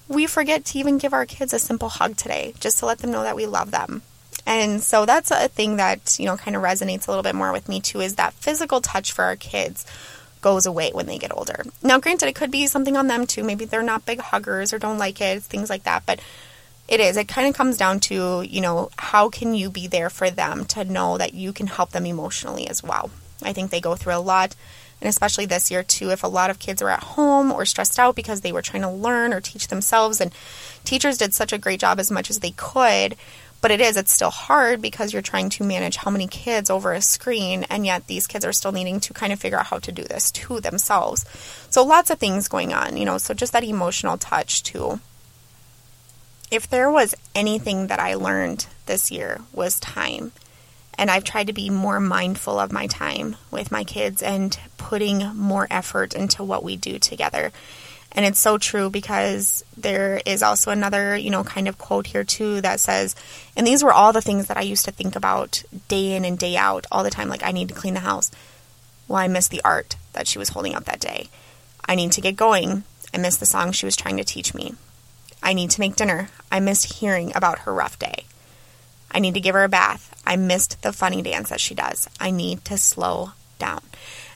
we 0.09 0.27
forget 0.27 0.65
to 0.67 0.79
even 0.79 0.99
give 0.99 1.13
our 1.13 1.27
kids 1.27 1.53
a 1.53 1.59
simple 1.59 1.89
hug 1.89 2.17
today 2.17 2.55
just 2.61 2.79
to 2.79 2.87
let 2.87 2.99
them 2.99 3.11
know 3.11 3.23
that 3.23 3.37
we 3.37 3.47
love 3.47 3.71
them. 3.71 4.03
And 4.47 4.83
so 4.83 5.07
that's 5.07 5.31
a 5.31 5.49
thing 5.49 5.77
that, 5.77 6.19
you 6.19 6.27
know, 6.27 6.37
kind 6.37 6.57
of 6.57 6.63
resonates 6.63 7.09
a 7.09 7.11
little 7.11 7.23
bit 7.23 7.35
more 7.35 7.53
with 7.53 7.69
me 7.69 7.81
too 7.81 8.01
is 8.01 8.17
that 8.17 8.35
physical 8.35 8.81
touch 8.81 9.13
for 9.13 9.25
our 9.25 9.37
kids 9.37 9.87
goes 10.45 10.67
away 10.67 10.91
when 10.93 11.07
they 11.07 11.17
get 11.17 11.35
older. 11.35 11.65
Now, 11.83 11.99
granted, 11.99 12.29
it 12.29 12.35
could 12.35 12.51
be 12.51 12.67
something 12.67 12.99
on 12.99 13.07
them 13.07 13.27
too. 13.27 13.43
Maybe 13.43 13.65
they're 13.65 13.83
not 13.83 14.05
big 14.05 14.21
huggers 14.21 14.75
or 14.75 14.79
don't 14.79 14.99
like 14.99 15.19
it, 15.23 15.43
things 15.43 15.71
like 15.71 15.85
that. 15.85 16.05
But 16.05 16.21
it 16.87 17.01
is. 17.01 17.17
It 17.17 17.29
kind 17.29 17.49
of 17.49 17.55
comes 17.55 17.79
down 17.79 17.99
to, 18.01 18.43
you 18.43 18.61
know, 18.61 18.91
how 18.99 19.31
can 19.31 19.55
you 19.55 19.71
be 19.71 19.87
there 19.87 20.11
for 20.11 20.29
them 20.29 20.67
to 20.67 20.85
know 20.85 21.17
that 21.17 21.33
you 21.33 21.55
can 21.55 21.67
help 21.67 21.93
them 21.93 22.05
emotionally 22.05 22.69
as 22.69 22.83
well. 22.83 23.11
I 23.43 23.55
think 23.55 23.71
they 23.71 23.81
go 23.81 23.97
through 23.97 24.17
a 24.17 24.21
lot 24.21 24.55
and 25.01 25.09
especially 25.09 25.47
this 25.47 25.71
year 25.71 25.83
too 25.83 26.11
if 26.11 26.23
a 26.23 26.29
lot 26.29 26.51
of 26.51 26.59
kids 26.59 26.83
were 26.83 26.91
at 26.91 27.03
home 27.03 27.51
or 27.51 27.65
stressed 27.65 27.99
out 27.99 28.15
because 28.15 28.41
they 28.41 28.53
were 28.53 28.63
trying 28.63 28.83
to 28.83 28.91
learn 28.91 29.33
or 29.33 29.41
teach 29.41 29.69
themselves 29.69 30.21
and 30.21 30.33
teachers 30.85 31.19
did 31.19 31.35
such 31.35 31.53
a 31.53 31.59
great 31.59 31.81
job 31.81 31.99
as 31.99 32.11
much 32.11 32.31
as 32.31 32.41
they 32.41 32.53
could 32.53 33.17
but 33.65 33.71
it 33.71 33.81
is 33.81 33.97
it's 33.97 34.13
still 34.13 34.29
hard 34.29 34.83
because 34.83 35.15
you're 35.15 35.23
trying 35.23 35.49
to 35.49 35.65
manage 35.65 35.97
how 35.97 36.11
many 36.11 36.27
kids 36.27 36.69
over 36.69 36.93
a 36.93 37.01
screen 37.01 37.65
and 37.71 37.87
yet 37.87 38.07
these 38.09 38.27
kids 38.27 38.45
are 38.45 38.53
still 38.53 38.73
needing 38.73 39.01
to 39.01 39.15
kind 39.15 39.33
of 39.33 39.41
figure 39.41 39.59
out 39.59 39.65
how 39.65 39.79
to 39.79 39.91
do 39.91 40.05
this 40.05 40.31
to 40.31 40.61
themselves 40.61 41.25
so 41.71 41.83
lots 41.83 42.11
of 42.11 42.19
things 42.19 42.47
going 42.47 42.75
on 42.75 42.99
you 42.99 43.07
know 43.07 43.17
so 43.17 43.33
just 43.33 43.55
that 43.55 43.65
emotional 43.65 44.19
touch 44.19 44.63
too 44.63 45.01
if 46.51 46.69
there 46.69 46.91
was 46.91 47.15
anything 47.35 47.87
that 47.87 47.99
i 47.99 48.13
learned 48.13 48.67
this 48.85 49.11
year 49.11 49.41
was 49.55 49.81
time 49.81 50.31
and 50.97 51.11
I've 51.11 51.25
tried 51.25 51.49
to 51.49 51.53
be 51.53 51.71
more 51.71 51.99
mindful 51.99 52.59
of 52.61 52.71
my 52.71 52.87
time 52.87 53.35
with 53.51 53.73
my 53.73 53.83
kids 53.83 54.23
and 54.23 54.57
putting 54.77 55.35
more 55.35 55.67
effort 55.69 56.15
into 56.15 56.45
what 56.45 56.63
we 56.63 56.77
do 56.77 57.01
together. 57.01 57.51
And 58.15 58.25
it's 58.25 58.39
so 58.39 58.59
true 58.59 58.91
because 58.91 59.65
there 59.77 60.21
is 60.25 60.43
also 60.43 60.71
another, 60.71 61.17
you 61.17 61.31
know, 61.31 61.43
kind 61.43 61.67
of 61.67 61.79
quote 61.79 62.07
here 62.07 62.23
too 62.23 62.61
that 62.61 62.79
says, 62.79 63.17
and 63.57 63.67
these 63.67 63.83
were 63.83 63.93
all 63.93 64.13
the 64.13 64.23
things 64.23 64.47
that 64.47 64.57
I 64.57 64.63
used 64.63 64.85
to 64.85 64.93
think 64.93 65.17
about 65.17 65.65
day 65.89 66.15
in 66.15 66.25
and 66.25 66.39
day 66.39 66.57
out 66.57 66.87
all 66.93 67.03
the 67.03 67.11
time. 67.11 67.29
Like, 67.29 67.43
I 67.43 67.51
need 67.51 67.69
to 67.69 67.75
clean 67.75 67.95
the 67.95 68.01
house. 68.01 68.31
Well, 69.09 69.19
I 69.19 69.27
miss 69.27 69.49
the 69.49 69.63
art 69.65 69.97
that 70.13 70.29
she 70.29 70.39
was 70.39 70.51
holding 70.51 70.75
up 70.75 70.85
that 70.85 71.01
day. 71.01 71.29
I 71.87 71.97
need 71.97 72.13
to 72.13 72.21
get 72.21 72.37
going. 72.37 72.85
I 73.13 73.19
miss 73.19 73.37
the 73.37 73.47
song 73.47 73.73
she 73.73 73.87
was 73.87 73.97
trying 73.97 74.17
to 74.17 74.25
teach 74.25 74.55
me. 74.55 74.75
I 75.43 75.53
need 75.53 75.71
to 75.71 75.81
make 75.81 75.97
dinner. 75.97 76.31
I 76.51 76.61
missed 76.61 76.95
hearing 76.95 77.35
about 77.35 77.61
her 77.61 77.75
rough 77.75 77.99
day. 77.99 78.25
I 79.11 79.19
need 79.19 79.35
to 79.35 79.41
give 79.41 79.55
her 79.55 79.65
a 79.65 79.69
bath. 79.69 80.11
I 80.27 80.37
missed 80.37 80.83
the 80.83 80.93
funny 80.93 81.21
dance 81.21 81.51
that 81.51 81.61
she 81.61 81.75
does. 81.75 82.09
I 82.19 82.31
need 82.31 82.65
to 82.67 82.79
slow 82.79 83.33
down. 83.59 83.83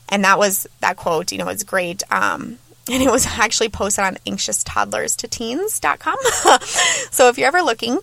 And 0.09 0.25
that 0.25 0.39
was 0.39 0.67
that 0.81 0.97
quote, 0.97 1.33
you 1.33 1.39
know, 1.39 1.49
it's 1.49 1.65
great. 1.65 2.03
Um, 2.13 2.59
and 2.91 3.03
it 3.03 3.11
was 3.11 3.27
actually 3.27 3.69
posted 3.69 4.05
on 4.05 4.19
anxious 4.27 4.65
toddlers 4.65 5.17
to 5.17 5.29
teens.com. 5.29 6.17
so 7.11 7.29
if 7.29 7.39
you're 7.39 7.49
ever 7.49 7.63
looking, 7.63 7.99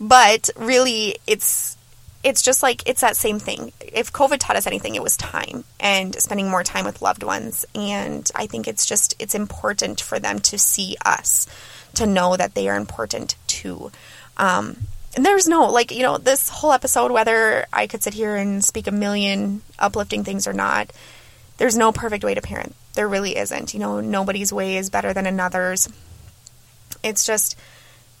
but 0.00 0.48
really 0.56 1.16
it's 1.26 1.76
it's 2.22 2.42
just 2.42 2.62
like 2.62 2.86
it's 2.86 3.00
that 3.00 3.16
same 3.16 3.38
thing. 3.38 3.72
If 3.80 4.12
COVID 4.12 4.38
taught 4.38 4.56
us 4.56 4.66
anything, 4.66 4.94
it 4.94 5.02
was 5.02 5.16
time 5.16 5.64
and 5.78 6.14
spending 6.16 6.50
more 6.50 6.62
time 6.62 6.84
with 6.84 7.02
loved 7.02 7.22
ones. 7.22 7.64
And 7.74 8.30
I 8.34 8.46
think 8.46 8.68
it's 8.68 8.86
just 8.86 9.14
it's 9.18 9.34
important 9.34 10.00
for 10.00 10.18
them 10.18 10.38
to 10.40 10.58
see 10.58 10.96
us, 11.04 11.46
to 11.94 12.06
know 12.06 12.36
that 12.36 12.54
they 12.54 12.68
are 12.68 12.76
important 12.76 13.36
too. 13.46 13.90
Um, 14.36 14.76
and 15.16 15.24
there's 15.24 15.48
no 15.48 15.66
like 15.70 15.90
you 15.90 16.02
know 16.02 16.18
this 16.18 16.48
whole 16.48 16.72
episode 16.72 17.10
whether 17.10 17.66
i 17.72 17.86
could 17.86 18.02
sit 18.02 18.14
here 18.14 18.36
and 18.36 18.64
speak 18.64 18.86
a 18.86 18.92
million 18.92 19.60
uplifting 19.78 20.24
things 20.24 20.46
or 20.46 20.52
not 20.52 20.92
there's 21.58 21.76
no 21.76 21.92
perfect 21.92 22.24
way 22.24 22.34
to 22.34 22.40
parent 22.40 22.74
there 22.94 23.08
really 23.08 23.36
isn't. 23.36 23.74
You 23.74 23.80
know 23.80 24.00
nobody's 24.00 24.52
way 24.52 24.76
is 24.76 24.90
better 24.90 25.12
than 25.12 25.26
another's. 25.26 25.88
It's 27.02 27.24
just 27.24 27.56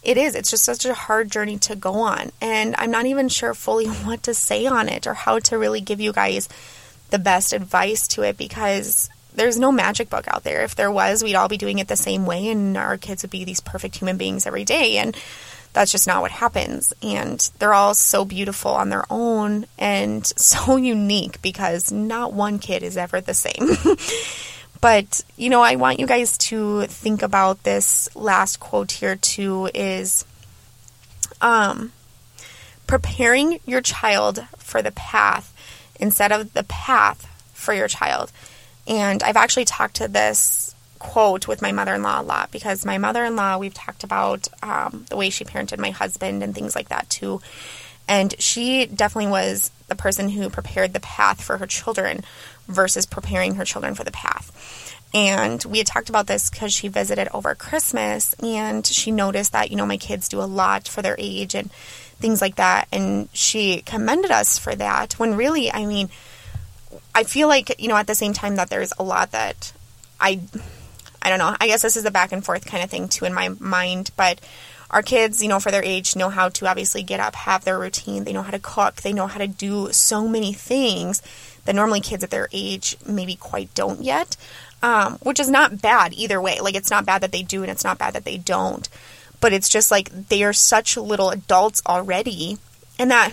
it 0.02 0.16
is. 0.16 0.34
It's 0.34 0.50
just 0.50 0.64
such 0.64 0.84
a 0.86 0.94
hard 0.94 1.30
journey 1.30 1.58
to 1.58 1.76
go 1.76 1.94
on. 1.94 2.30
And 2.40 2.74
i'm 2.78 2.90
not 2.90 3.06
even 3.06 3.28
sure 3.28 3.54
fully 3.54 3.86
what 4.04 4.22
to 4.24 4.34
say 4.34 4.66
on 4.66 4.88
it 4.88 5.06
or 5.06 5.14
how 5.14 5.38
to 5.40 5.58
really 5.58 5.80
give 5.80 6.00
you 6.00 6.12
guys 6.12 6.48
the 7.10 7.18
best 7.18 7.52
advice 7.52 8.06
to 8.08 8.22
it 8.22 8.36
because 8.36 9.10
there's 9.34 9.58
no 9.58 9.72
magic 9.72 10.10
book 10.10 10.26
out 10.28 10.44
there. 10.44 10.62
If 10.62 10.74
there 10.74 10.90
was 10.90 11.22
we'd 11.22 11.34
all 11.34 11.48
be 11.48 11.56
doing 11.56 11.78
it 11.78 11.88
the 11.88 11.96
same 11.96 12.26
way 12.26 12.48
and 12.48 12.76
our 12.76 12.96
kids 12.96 13.22
would 13.22 13.30
be 13.30 13.44
these 13.44 13.60
perfect 13.60 13.96
human 13.96 14.16
beings 14.16 14.46
every 14.46 14.64
day. 14.64 14.96
And 14.98 15.16
that's 15.72 15.92
just 15.92 16.06
not 16.06 16.22
what 16.22 16.30
happens. 16.30 16.92
And 17.02 17.38
they're 17.58 17.74
all 17.74 17.94
so 17.94 18.24
beautiful 18.24 18.72
on 18.72 18.88
their 18.88 19.04
own 19.10 19.66
and 19.78 20.26
so 20.36 20.76
unique 20.76 21.40
because 21.42 21.92
not 21.92 22.32
one 22.32 22.58
kid 22.58 22.82
is 22.82 22.96
ever 22.96 23.20
the 23.20 23.34
same. 23.34 23.76
but, 24.80 25.22
you 25.36 25.50
know, 25.50 25.60
I 25.60 25.76
want 25.76 26.00
you 26.00 26.06
guys 26.06 26.38
to 26.38 26.86
think 26.86 27.22
about 27.22 27.62
this 27.62 28.14
last 28.14 28.60
quote 28.60 28.92
here 28.92 29.16
too 29.16 29.68
is 29.74 30.24
um 31.40 31.92
preparing 32.86 33.60
your 33.66 33.80
child 33.80 34.44
for 34.58 34.82
the 34.82 34.90
path 34.90 35.54
instead 36.00 36.32
of 36.32 36.52
the 36.54 36.64
path 36.64 37.26
for 37.54 37.72
your 37.72 37.88
child. 37.88 38.32
And 38.86 39.22
I've 39.22 39.36
actually 39.36 39.66
talked 39.66 39.96
to 39.96 40.08
this 40.08 40.74
quote 40.98 41.46
with 41.46 41.62
my 41.62 41.72
mother 41.72 41.94
in 41.94 42.02
law 42.02 42.20
a 42.20 42.22
lot 42.22 42.50
because 42.50 42.84
my 42.84 42.98
mother 42.98 43.24
in 43.24 43.36
law, 43.36 43.58
we've 43.58 43.74
talked 43.74 44.04
about 44.04 44.48
um, 44.62 45.06
the 45.08 45.16
way 45.16 45.30
she 45.30 45.44
parented 45.44 45.78
my 45.78 45.90
husband 45.90 46.42
and 46.42 46.54
things 46.54 46.74
like 46.74 46.88
that 46.88 47.08
too. 47.08 47.40
And 48.08 48.34
she 48.40 48.86
definitely 48.86 49.30
was 49.30 49.70
the 49.86 49.94
person 49.94 50.28
who 50.28 50.50
prepared 50.50 50.92
the 50.92 51.00
path 51.00 51.42
for 51.42 51.58
her 51.58 51.66
children 51.66 52.24
versus 52.70 53.06
preparing 53.06 53.56
her 53.56 53.64
children 53.64 53.94
for 53.94 54.04
the 54.04 54.10
path. 54.10 54.96
And 55.12 55.62
we 55.64 55.78
had 55.78 55.86
talked 55.86 56.08
about 56.08 56.26
this 56.28 56.50
because 56.50 56.72
she 56.72 56.88
visited 56.88 57.28
over 57.34 57.54
Christmas 57.54 58.34
and 58.34 58.86
she 58.86 59.10
noticed 59.10 59.52
that, 59.52 59.70
you 59.70 59.76
know, 59.76 59.86
my 59.86 59.96
kids 59.96 60.28
do 60.28 60.40
a 60.40 60.44
lot 60.44 60.86
for 60.86 61.02
their 61.02 61.16
age 61.18 61.54
and 61.54 61.70
things 62.20 62.40
like 62.40 62.56
that. 62.56 62.86
And 62.92 63.28
she 63.32 63.82
commended 63.82 64.30
us 64.30 64.56
for 64.56 64.74
that 64.76 65.14
when 65.14 65.34
really, 65.34 65.72
I 65.72 65.84
mean, 65.84 66.10
I 67.14 67.24
feel 67.24 67.48
like, 67.48 67.80
you 67.80 67.88
know, 67.88 67.96
at 67.96 68.06
the 68.06 68.14
same 68.14 68.32
time 68.32 68.56
that 68.56 68.70
there's 68.70 68.92
a 68.98 69.02
lot 69.02 69.32
that 69.32 69.72
I 70.20 70.40
I 71.22 71.28
don't 71.28 71.38
know. 71.38 71.56
I 71.60 71.66
guess 71.66 71.82
this 71.82 71.96
is 71.96 72.04
a 72.04 72.10
back 72.10 72.32
and 72.32 72.44
forth 72.44 72.64
kind 72.64 72.82
of 72.82 72.90
thing 72.90 73.08
too 73.08 73.24
in 73.24 73.34
my 73.34 73.50
mind, 73.58 74.10
but 74.16 74.40
our 74.90 75.02
kids, 75.02 75.42
you 75.42 75.48
know, 75.48 75.60
for 75.60 75.70
their 75.70 75.84
age, 75.84 76.16
know 76.16 76.30
how 76.30 76.48
to 76.48 76.66
obviously 76.66 77.02
get 77.02 77.20
up, 77.20 77.34
have 77.34 77.64
their 77.64 77.78
routine. 77.78 78.24
They 78.24 78.32
know 78.32 78.42
how 78.42 78.50
to 78.50 78.58
cook. 78.58 78.96
They 78.96 79.12
know 79.12 79.28
how 79.28 79.38
to 79.38 79.46
do 79.46 79.92
so 79.92 80.26
many 80.26 80.52
things 80.52 81.22
that 81.70 81.76
normally 81.76 82.00
kids 82.00 82.24
at 82.24 82.30
their 82.30 82.48
age 82.52 82.96
maybe 83.06 83.36
quite 83.36 83.72
don't 83.76 84.00
yet, 84.00 84.36
um, 84.82 85.18
which 85.22 85.38
is 85.38 85.48
not 85.48 85.80
bad 85.80 86.12
either 86.14 86.42
way. 86.42 86.58
Like, 86.58 86.74
it's 86.74 86.90
not 86.90 87.06
bad 87.06 87.22
that 87.22 87.30
they 87.30 87.44
do 87.44 87.62
and 87.62 87.70
it's 87.70 87.84
not 87.84 87.96
bad 87.96 88.14
that 88.14 88.24
they 88.24 88.38
don't. 88.38 88.88
But 89.40 89.52
it's 89.52 89.68
just 89.68 89.88
like 89.88 90.10
they 90.10 90.42
are 90.42 90.52
such 90.52 90.96
little 90.96 91.30
adults 91.30 91.80
already. 91.86 92.58
And 92.98 93.12
that 93.12 93.32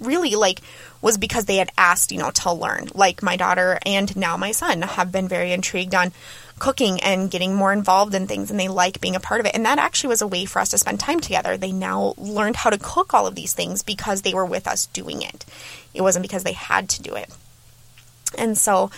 really, 0.00 0.34
like, 0.34 0.60
was 1.00 1.18
because 1.18 1.44
they 1.44 1.58
had 1.58 1.70
asked, 1.78 2.10
you 2.10 2.18
know, 2.18 2.32
to 2.32 2.52
learn. 2.52 2.88
Like, 2.94 3.22
my 3.22 3.36
daughter 3.36 3.78
and 3.86 4.16
now 4.16 4.36
my 4.36 4.50
son 4.50 4.82
have 4.82 5.12
been 5.12 5.28
very 5.28 5.52
intrigued 5.52 5.94
on 5.94 6.10
cooking 6.58 7.00
and 7.00 7.30
getting 7.30 7.54
more 7.54 7.72
involved 7.72 8.12
in 8.12 8.26
things 8.26 8.50
and 8.50 8.58
they 8.58 8.66
like 8.66 9.00
being 9.00 9.14
a 9.14 9.20
part 9.20 9.38
of 9.38 9.46
it. 9.46 9.54
And 9.54 9.64
that 9.66 9.78
actually 9.78 10.08
was 10.08 10.22
a 10.22 10.26
way 10.26 10.46
for 10.46 10.58
us 10.58 10.70
to 10.70 10.78
spend 10.78 10.98
time 10.98 11.20
together. 11.20 11.56
They 11.56 11.70
now 11.70 12.14
learned 12.18 12.56
how 12.56 12.70
to 12.70 12.78
cook 12.78 13.14
all 13.14 13.28
of 13.28 13.36
these 13.36 13.52
things 13.52 13.84
because 13.84 14.22
they 14.22 14.34
were 14.34 14.44
with 14.44 14.66
us 14.66 14.86
doing 14.86 15.22
it. 15.22 15.46
It 15.94 16.02
wasn't 16.02 16.24
because 16.24 16.42
they 16.42 16.54
had 16.54 16.88
to 16.88 17.02
do 17.02 17.14
it. 17.14 17.32
And 18.36 18.56
so, 18.56 18.90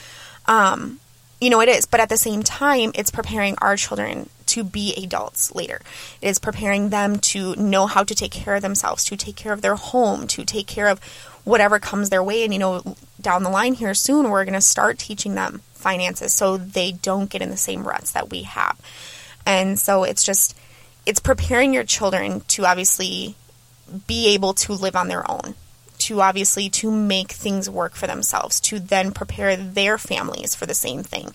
um, 0.46 1.00
you 1.40 1.50
know, 1.50 1.60
it 1.60 1.68
is. 1.68 1.86
But 1.86 2.00
at 2.00 2.08
the 2.08 2.16
same 2.16 2.42
time, 2.42 2.92
it's 2.94 3.10
preparing 3.10 3.56
our 3.58 3.76
children 3.76 4.28
to 4.46 4.64
be 4.64 4.94
adults 4.94 5.54
later. 5.54 5.80
It 6.20 6.28
is 6.28 6.38
preparing 6.38 6.88
them 6.88 7.18
to 7.18 7.54
know 7.56 7.86
how 7.86 8.02
to 8.02 8.14
take 8.14 8.32
care 8.32 8.56
of 8.56 8.62
themselves, 8.62 9.04
to 9.04 9.16
take 9.16 9.36
care 9.36 9.52
of 9.52 9.62
their 9.62 9.76
home, 9.76 10.26
to 10.28 10.44
take 10.44 10.66
care 10.66 10.88
of 10.88 11.00
whatever 11.44 11.78
comes 11.78 12.10
their 12.10 12.22
way. 12.22 12.44
And, 12.44 12.52
you 12.52 12.58
know, 12.58 12.96
down 13.20 13.42
the 13.42 13.50
line 13.50 13.74
here 13.74 13.94
soon, 13.94 14.30
we're 14.30 14.44
going 14.44 14.54
to 14.54 14.60
start 14.60 14.98
teaching 14.98 15.34
them 15.34 15.62
finances 15.72 16.34
so 16.34 16.56
they 16.56 16.92
don't 16.92 17.30
get 17.30 17.42
in 17.42 17.50
the 17.50 17.56
same 17.56 17.84
ruts 17.84 18.12
that 18.12 18.30
we 18.30 18.42
have. 18.42 18.78
And 19.46 19.78
so 19.78 20.04
it's 20.04 20.24
just, 20.24 20.56
it's 21.06 21.20
preparing 21.20 21.72
your 21.72 21.84
children 21.84 22.40
to 22.48 22.66
obviously 22.66 23.36
be 24.06 24.28
able 24.34 24.52
to 24.54 24.72
live 24.72 24.94
on 24.94 25.08
their 25.08 25.28
own 25.30 25.54
to 26.00 26.20
obviously 26.20 26.68
to 26.70 26.90
make 26.90 27.32
things 27.32 27.68
work 27.68 27.94
for 27.94 28.06
themselves 28.06 28.60
to 28.60 28.78
then 28.78 29.12
prepare 29.12 29.56
their 29.56 29.98
families 29.98 30.54
for 30.54 30.66
the 30.66 30.74
same 30.74 31.02
thing. 31.02 31.32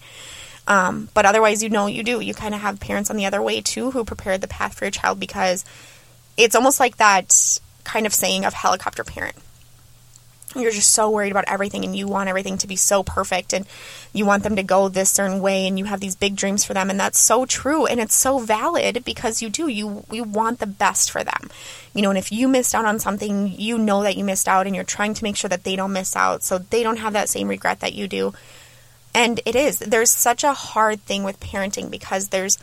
Um, 0.68 1.10
but 1.14 1.26
otherwise 1.26 1.62
you 1.62 1.70
know 1.70 1.88
you 1.88 2.04
do. 2.04 2.20
You 2.20 2.34
kind 2.34 2.56
of 2.56 2.62
have 2.62 2.80
parents 2.80 3.10
on 3.10 3.18
the 3.18 3.26
other 3.26 3.42
way 3.42 3.62
too 3.62 3.92
who 3.92 4.04
prepared 4.04 4.42
the 4.42 4.48
path 4.48 4.74
for 4.74 4.86
your 4.86 4.92
child 4.92 5.20
because 5.20 5.64
it's 6.38 6.56
almost 6.56 6.80
like 6.80 6.98
that 6.98 7.60
kind 7.84 8.06
of 8.06 8.14
saying 8.14 8.46
of 8.46 8.54
helicopter 8.54 9.04
parent 9.04 9.36
you're 10.62 10.72
just 10.72 10.92
so 10.92 11.10
worried 11.10 11.32
about 11.32 11.46
everything 11.48 11.84
and 11.84 11.96
you 11.96 12.08
want 12.08 12.30
everything 12.30 12.58
to 12.60 12.68
be 12.68 12.76
so 12.76 13.04
perfect 13.04 13.54
and 13.54 13.66
you 14.14 14.26
want 14.26 14.44
them 14.44 14.56
to 14.56 14.64
go 14.64 14.88
this 14.88 15.12
certain 15.12 15.42
way 15.42 15.68
and 15.68 15.78
you 15.78 15.86
have 15.86 16.00
these 16.00 16.16
big 16.16 16.36
dreams 16.36 16.64
for 16.64 16.74
them. 16.74 16.90
And 16.90 17.00
that's 17.00 17.20
so 17.20 17.46
true 17.46 17.86
and 17.86 18.00
it's 18.00 18.16
so 18.16 18.40
valid 18.40 19.04
because 19.04 19.42
you 19.42 19.50
do 19.50 19.68
you 19.68 20.04
you 20.12 20.24
want 20.24 20.60
the 20.60 20.68
best 20.68 21.12
for 21.12 21.24
them. 21.24 21.50
You 21.94 22.02
know 22.02 22.10
and 22.10 22.18
if 22.18 22.32
you 22.32 22.48
missed 22.48 22.76
out 22.76 22.86
on 22.86 23.00
something 23.00 23.54
you 23.58 23.78
know 23.78 24.04
that 24.04 24.18
you 24.18 24.24
missed 24.24 24.48
out 24.48 24.66
and 24.66 24.76
you're 24.76 24.84
trying 24.84 25.14
to 25.14 25.24
make 25.24 25.36
sure 25.36 25.50
that 25.50 25.64
they 25.64 25.76
don't 25.76 25.94
miss 25.94 26.16
out. 26.16 26.44
So 26.44 26.58
they 26.58 26.84
don't 26.84 26.98
have 26.98 27.14
that 27.14 27.30
same 27.30 27.48
regret 27.48 27.82
that 27.82 27.94
you 27.94 28.08
do. 28.08 28.34
And 29.14 29.40
it 29.46 29.56
is 29.56 29.80
there's 29.80 30.12
such 30.12 30.44
a 30.44 30.54
hard 30.54 31.02
thing 31.02 31.24
with 31.24 31.40
parenting 31.40 31.90
because 31.90 32.30
there's 32.30 32.58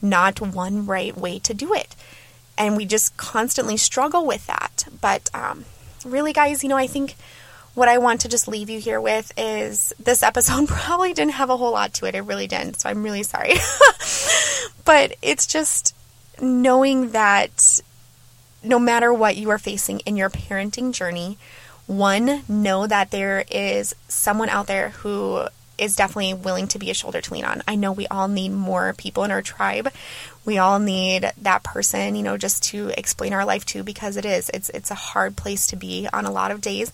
not 0.00 0.40
one 0.40 0.86
right 0.86 1.16
way 1.16 1.38
to 1.40 1.54
do 1.54 1.74
it. 1.74 1.96
And 2.56 2.76
we 2.76 2.86
just 2.86 3.16
constantly 3.16 3.76
struggle 3.76 4.26
with 4.26 4.46
that. 4.48 4.86
But 5.00 5.30
um, 5.32 5.64
really 6.04 6.32
guys 6.32 6.62
you 6.62 6.68
know 6.68 6.76
i 6.76 6.86
think 6.86 7.16
what 7.78 7.88
I 7.88 7.98
want 7.98 8.22
to 8.22 8.28
just 8.28 8.48
leave 8.48 8.68
you 8.68 8.80
here 8.80 9.00
with 9.00 9.32
is 9.38 9.94
this 10.00 10.24
episode 10.24 10.68
probably 10.68 11.14
didn't 11.14 11.34
have 11.34 11.48
a 11.48 11.56
whole 11.56 11.72
lot 11.72 11.94
to 11.94 12.06
it. 12.06 12.16
It 12.16 12.22
really 12.22 12.48
didn't. 12.48 12.80
So 12.80 12.88
I'm 12.88 13.04
really 13.04 13.22
sorry. 13.22 13.54
but 14.84 15.14
it's 15.22 15.46
just 15.46 15.94
knowing 16.40 17.10
that 17.10 17.80
no 18.64 18.80
matter 18.80 19.14
what 19.14 19.36
you 19.36 19.50
are 19.50 19.58
facing 19.58 20.00
in 20.00 20.16
your 20.16 20.28
parenting 20.28 20.92
journey, 20.92 21.38
one, 21.86 22.42
know 22.48 22.86
that 22.86 23.12
there 23.12 23.44
is 23.50 23.94
someone 24.08 24.48
out 24.48 24.66
there 24.66 24.90
who 24.90 25.46
is 25.78 25.94
definitely 25.94 26.34
willing 26.34 26.66
to 26.66 26.78
be 26.78 26.90
a 26.90 26.94
shoulder 26.94 27.20
to 27.20 27.32
lean 27.32 27.44
on. 27.44 27.62
I 27.68 27.76
know 27.76 27.92
we 27.92 28.08
all 28.08 28.26
need 28.26 28.50
more 28.50 28.92
people 28.94 29.22
in 29.22 29.30
our 29.30 29.42
tribe. 29.42 29.88
We 30.44 30.58
all 30.58 30.80
need 30.80 31.30
that 31.40 31.62
person, 31.62 32.16
you 32.16 32.24
know, 32.24 32.36
just 32.36 32.64
to 32.64 32.88
explain 32.98 33.32
our 33.32 33.44
life 33.44 33.64
to 33.66 33.84
because 33.84 34.16
it 34.16 34.24
is. 34.24 34.50
It's 34.52 34.68
it's 34.70 34.90
a 34.90 34.96
hard 34.96 35.36
place 35.36 35.68
to 35.68 35.76
be 35.76 36.08
on 36.12 36.26
a 36.26 36.32
lot 36.32 36.50
of 36.50 36.60
days, 36.60 36.90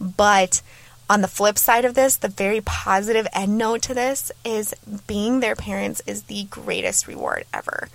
but 0.00 0.62
on 1.08 1.20
the 1.20 1.28
flip 1.28 1.56
side 1.56 1.84
of 1.84 1.94
this, 1.94 2.16
the 2.16 2.28
very 2.28 2.60
positive 2.60 3.26
end 3.32 3.56
note 3.56 3.82
to 3.82 3.94
this 3.94 4.32
is 4.44 4.74
being 5.06 5.40
their 5.40 5.54
parents 5.54 6.02
is 6.06 6.24
the 6.24 6.44
greatest 6.44 7.06
reward 7.06 7.44
ever. 7.54 7.88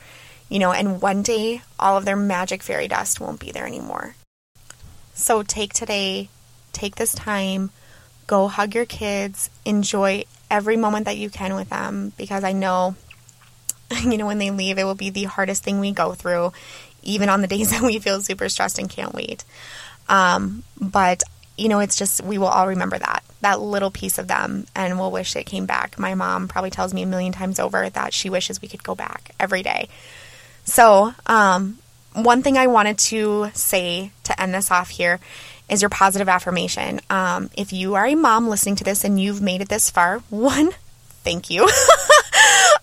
You 0.49 0.59
know, 0.59 0.71
and 0.71 1.01
one 1.01 1.21
day 1.21 1.61
all 1.79 1.97
of 1.97 2.05
their 2.05 2.15
magic 2.15 2.63
fairy 2.63 2.87
dust 2.87 3.19
won't 3.19 3.39
be 3.39 3.51
there 3.51 3.65
anymore. 3.65 4.15
So 5.13 5.43
take 5.43 5.73
today, 5.73 6.29
take 6.71 6.95
this 6.95 7.13
time, 7.13 7.69
go 8.27 8.47
hug 8.47 8.75
your 8.75 8.85
kids, 8.85 9.49
enjoy 9.65 10.23
every 10.49 10.77
moment 10.77 11.05
that 11.05 11.17
you 11.17 11.29
can 11.29 11.55
with 11.55 11.69
them 11.69 12.13
because 12.17 12.43
I 12.43 12.53
know, 12.53 12.95
you 14.03 14.17
know, 14.17 14.25
when 14.25 14.37
they 14.37 14.51
leave, 14.51 14.77
it 14.77 14.83
will 14.83 14.95
be 14.95 15.09
the 15.09 15.25
hardest 15.25 15.63
thing 15.63 15.79
we 15.79 15.91
go 15.91 16.13
through, 16.13 16.53
even 17.03 17.29
on 17.29 17.41
the 17.41 17.47
days 17.47 17.69
that 17.71 17.81
we 17.81 17.99
feel 17.99 18.21
super 18.21 18.47
stressed 18.47 18.79
and 18.79 18.89
can't 18.89 19.13
wait. 19.13 19.43
Um, 20.07 20.63
but 20.79 21.23
you 21.57 21.69
know, 21.69 21.79
it's 21.79 21.95
just, 21.95 22.21
we 22.23 22.37
will 22.37 22.47
all 22.47 22.67
remember 22.67 22.97
that, 22.97 23.23
that 23.41 23.61
little 23.61 23.91
piece 23.91 24.17
of 24.17 24.27
them, 24.27 24.65
and 24.75 24.99
we'll 24.99 25.11
wish 25.11 25.35
it 25.35 25.45
came 25.45 25.65
back. 25.65 25.99
My 25.99 26.15
mom 26.15 26.47
probably 26.47 26.71
tells 26.71 26.93
me 26.93 27.03
a 27.03 27.07
million 27.07 27.33
times 27.33 27.59
over 27.59 27.89
that 27.89 28.13
she 28.13 28.29
wishes 28.29 28.61
we 28.61 28.67
could 28.67 28.83
go 28.83 28.95
back 28.95 29.31
every 29.39 29.63
day. 29.63 29.89
So, 30.65 31.13
um, 31.25 31.77
one 32.13 32.43
thing 32.43 32.57
I 32.57 32.67
wanted 32.67 32.97
to 32.99 33.51
say 33.53 34.11
to 34.23 34.41
end 34.41 34.53
this 34.53 34.71
off 34.71 34.89
here 34.89 35.19
is 35.69 35.81
your 35.81 35.89
positive 35.89 36.27
affirmation. 36.27 36.99
Um, 37.09 37.49
if 37.57 37.71
you 37.71 37.95
are 37.95 38.05
a 38.05 38.15
mom 38.15 38.49
listening 38.49 38.75
to 38.77 38.83
this 38.83 39.03
and 39.03 39.19
you've 39.19 39.41
made 39.41 39.61
it 39.61 39.69
this 39.69 39.89
far, 39.89 40.19
one, 40.29 40.71
thank 41.23 41.49
you. 41.49 41.63
um, 41.63 41.69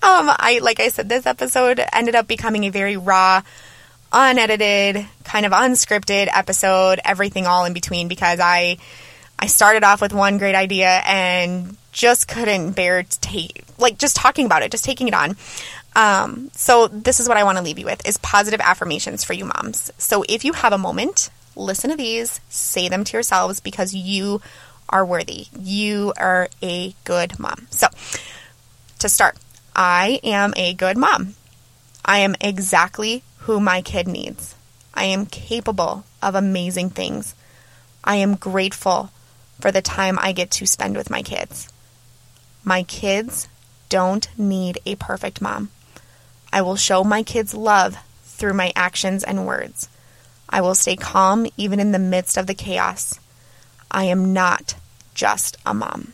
I, 0.03 0.61
like 0.63 0.81
I 0.81 0.89
said, 0.89 1.09
this 1.09 1.27
episode 1.27 1.81
ended 1.93 2.15
up 2.15 2.27
becoming 2.27 2.65
a 2.65 2.71
very 2.71 2.97
raw, 2.97 3.43
unedited, 4.13 5.07
kind 5.25 5.47
of 5.47 5.53
unscripted 5.53 6.29
episode, 6.33 7.01
everything 7.05 7.47
all 7.47 7.65
in 7.65 7.73
between 7.73 8.09
because 8.09 8.41
I 8.41 8.79
I 9.39 9.47
started 9.47 9.85
off 9.85 10.01
with 10.01 10.13
one 10.13 10.39
great 10.39 10.55
idea 10.55 11.01
and 11.07 11.77
just 11.93 12.29
couldn't 12.29 12.73
bear 12.73 13.03
to 13.03 13.21
take 13.21 13.65
like 13.79 13.99
just 13.99 14.17
talking 14.17 14.47
about 14.47 14.63
it, 14.63 14.71
just 14.71 14.85
taking 14.85 15.09
it 15.09 15.15
on. 15.15 15.37
Um, 15.95 16.51
so 16.53 16.89
this 16.89 17.19
is 17.21 17.29
what 17.29 17.37
I 17.37 17.45
want 17.45 17.59
to 17.59 17.65
leave 17.65 17.79
you 17.79 17.87
with 17.87 18.07
is 18.07 18.19
positive 18.19 18.61
affirmations 18.61 19.25
for 19.25 19.33
you 19.33 19.45
moms. 19.45 19.91
So 19.99 20.25
if 20.29 20.45
you 20.45 20.53
have 20.53 20.73
a 20.73 20.79
moment, 20.79 21.31
listen 21.57 21.91
to 21.91 21.97
these, 21.97 22.41
say 22.49 22.89
them 22.89 23.05
to 23.05 23.13
yourselves 23.15 23.61
because 23.61 23.95
you 23.95 24.41
are 24.89 25.05
worthy. 25.05 25.47
You 25.59 26.13
are 26.17 26.49
a 26.63 26.95
good 27.05 27.39
mom. 27.39 27.67
So 27.71 27.89
to 29.01 29.09
start, 29.09 29.39
I 29.75 30.21
am 30.23 30.53
a 30.57 30.75
good 30.75 30.97
mom. 30.97 31.35
I 32.05 32.19
am 32.21 32.37
exactly 32.41 33.23
who 33.49 33.59
my 33.59 33.81
kid 33.81 34.07
needs. 34.07 34.55
I 34.93 35.05
am 35.05 35.25
capable 35.25 36.05
of 36.23 36.35
amazing 36.35 36.91
things. 36.91 37.35
I 38.05 38.17
am 38.17 38.35
grateful 38.35 39.09
for 39.59 39.73
the 39.73 39.81
time 39.81 40.19
I 40.21 40.33
get 40.33 40.51
to 40.51 40.67
spend 40.67 40.99
with 40.99 41.09
my 41.09 41.23
kids. 41.23 41.73
My 42.63 42.83
kids 42.83 43.49
don't 43.89 44.29
need 44.37 44.81
a 44.85 44.97
perfect 44.97 45.41
mom. 45.41 45.71
I 46.53 46.61
will 46.61 46.77
show 46.77 47.03
my 47.03 47.23
kids 47.23 47.55
love 47.55 47.97
through 48.23 48.53
my 48.53 48.71
actions 48.77 49.25
and 49.25 49.47
words. 49.47 49.89
I 50.51 50.61
will 50.61 50.75
stay 50.75 50.97
calm 50.97 51.47
even 51.57 51.81
in 51.81 51.93
the 51.93 51.99
midst 51.99 52.37
of 52.37 52.47
the 52.47 52.55
chaos. 52.55 53.19
I 53.91 54.05
am 54.05 54.35
not 54.35 54.75
just 55.15 55.57
a 55.65 55.73
mom. 55.73 56.13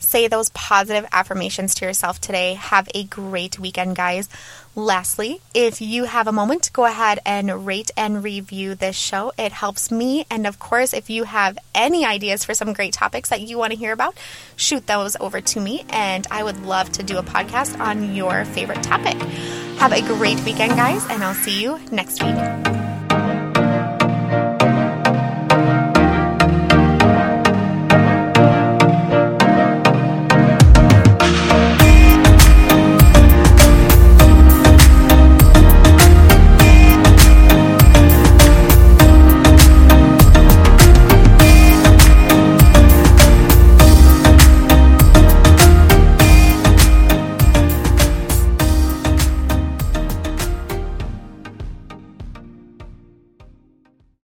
Say 0.00 0.26
those 0.26 0.48
positive 0.50 1.08
affirmations 1.12 1.74
to 1.76 1.84
yourself 1.84 2.20
today. 2.20 2.54
Have 2.54 2.88
a 2.94 3.04
great 3.04 3.58
weekend, 3.58 3.94
guys. 3.94 4.28
Lastly, 4.74 5.40
if 5.54 5.80
you 5.80 6.04
have 6.04 6.26
a 6.26 6.32
moment, 6.32 6.70
go 6.72 6.86
ahead 6.86 7.20
and 7.26 7.66
rate 7.66 7.90
and 7.96 8.24
review 8.24 8.74
this 8.74 8.96
show. 8.96 9.32
It 9.38 9.52
helps 9.52 9.90
me. 9.90 10.26
And 10.30 10.46
of 10.46 10.58
course, 10.58 10.92
if 10.92 11.10
you 11.10 11.24
have 11.24 11.58
any 11.74 12.04
ideas 12.04 12.44
for 12.44 12.54
some 12.54 12.72
great 12.72 12.92
topics 12.92 13.28
that 13.28 13.40
you 13.42 13.58
want 13.58 13.72
to 13.72 13.78
hear 13.78 13.92
about, 13.92 14.16
shoot 14.56 14.86
those 14.86 15.16
over 15.20 15.40
to 15.40 15.60
me. 15.60 15.84
And 15.90 16.26
I 16.30 16.42
would 16.42 16.64
love 16.64 16.90
to 16.92 17.02
do 17.02 17.18
a 17.18 17.22
podcast 17.22 17.78
on 17.78 18.14
your 18.14 18.44
favorite 18.44 18.82
topic. 18.82 19.20
Have 19.78 19.92
a 19.92 20.02
great 20.02 20.42
weekend, 20.44 20.72
guys, 20.72 21.04
and 21.10 21.22
I'll 21.22 21.34
see 21.34 21.62
you 21.62 21.78
next 21.90 22.22
week. 22.22 22.79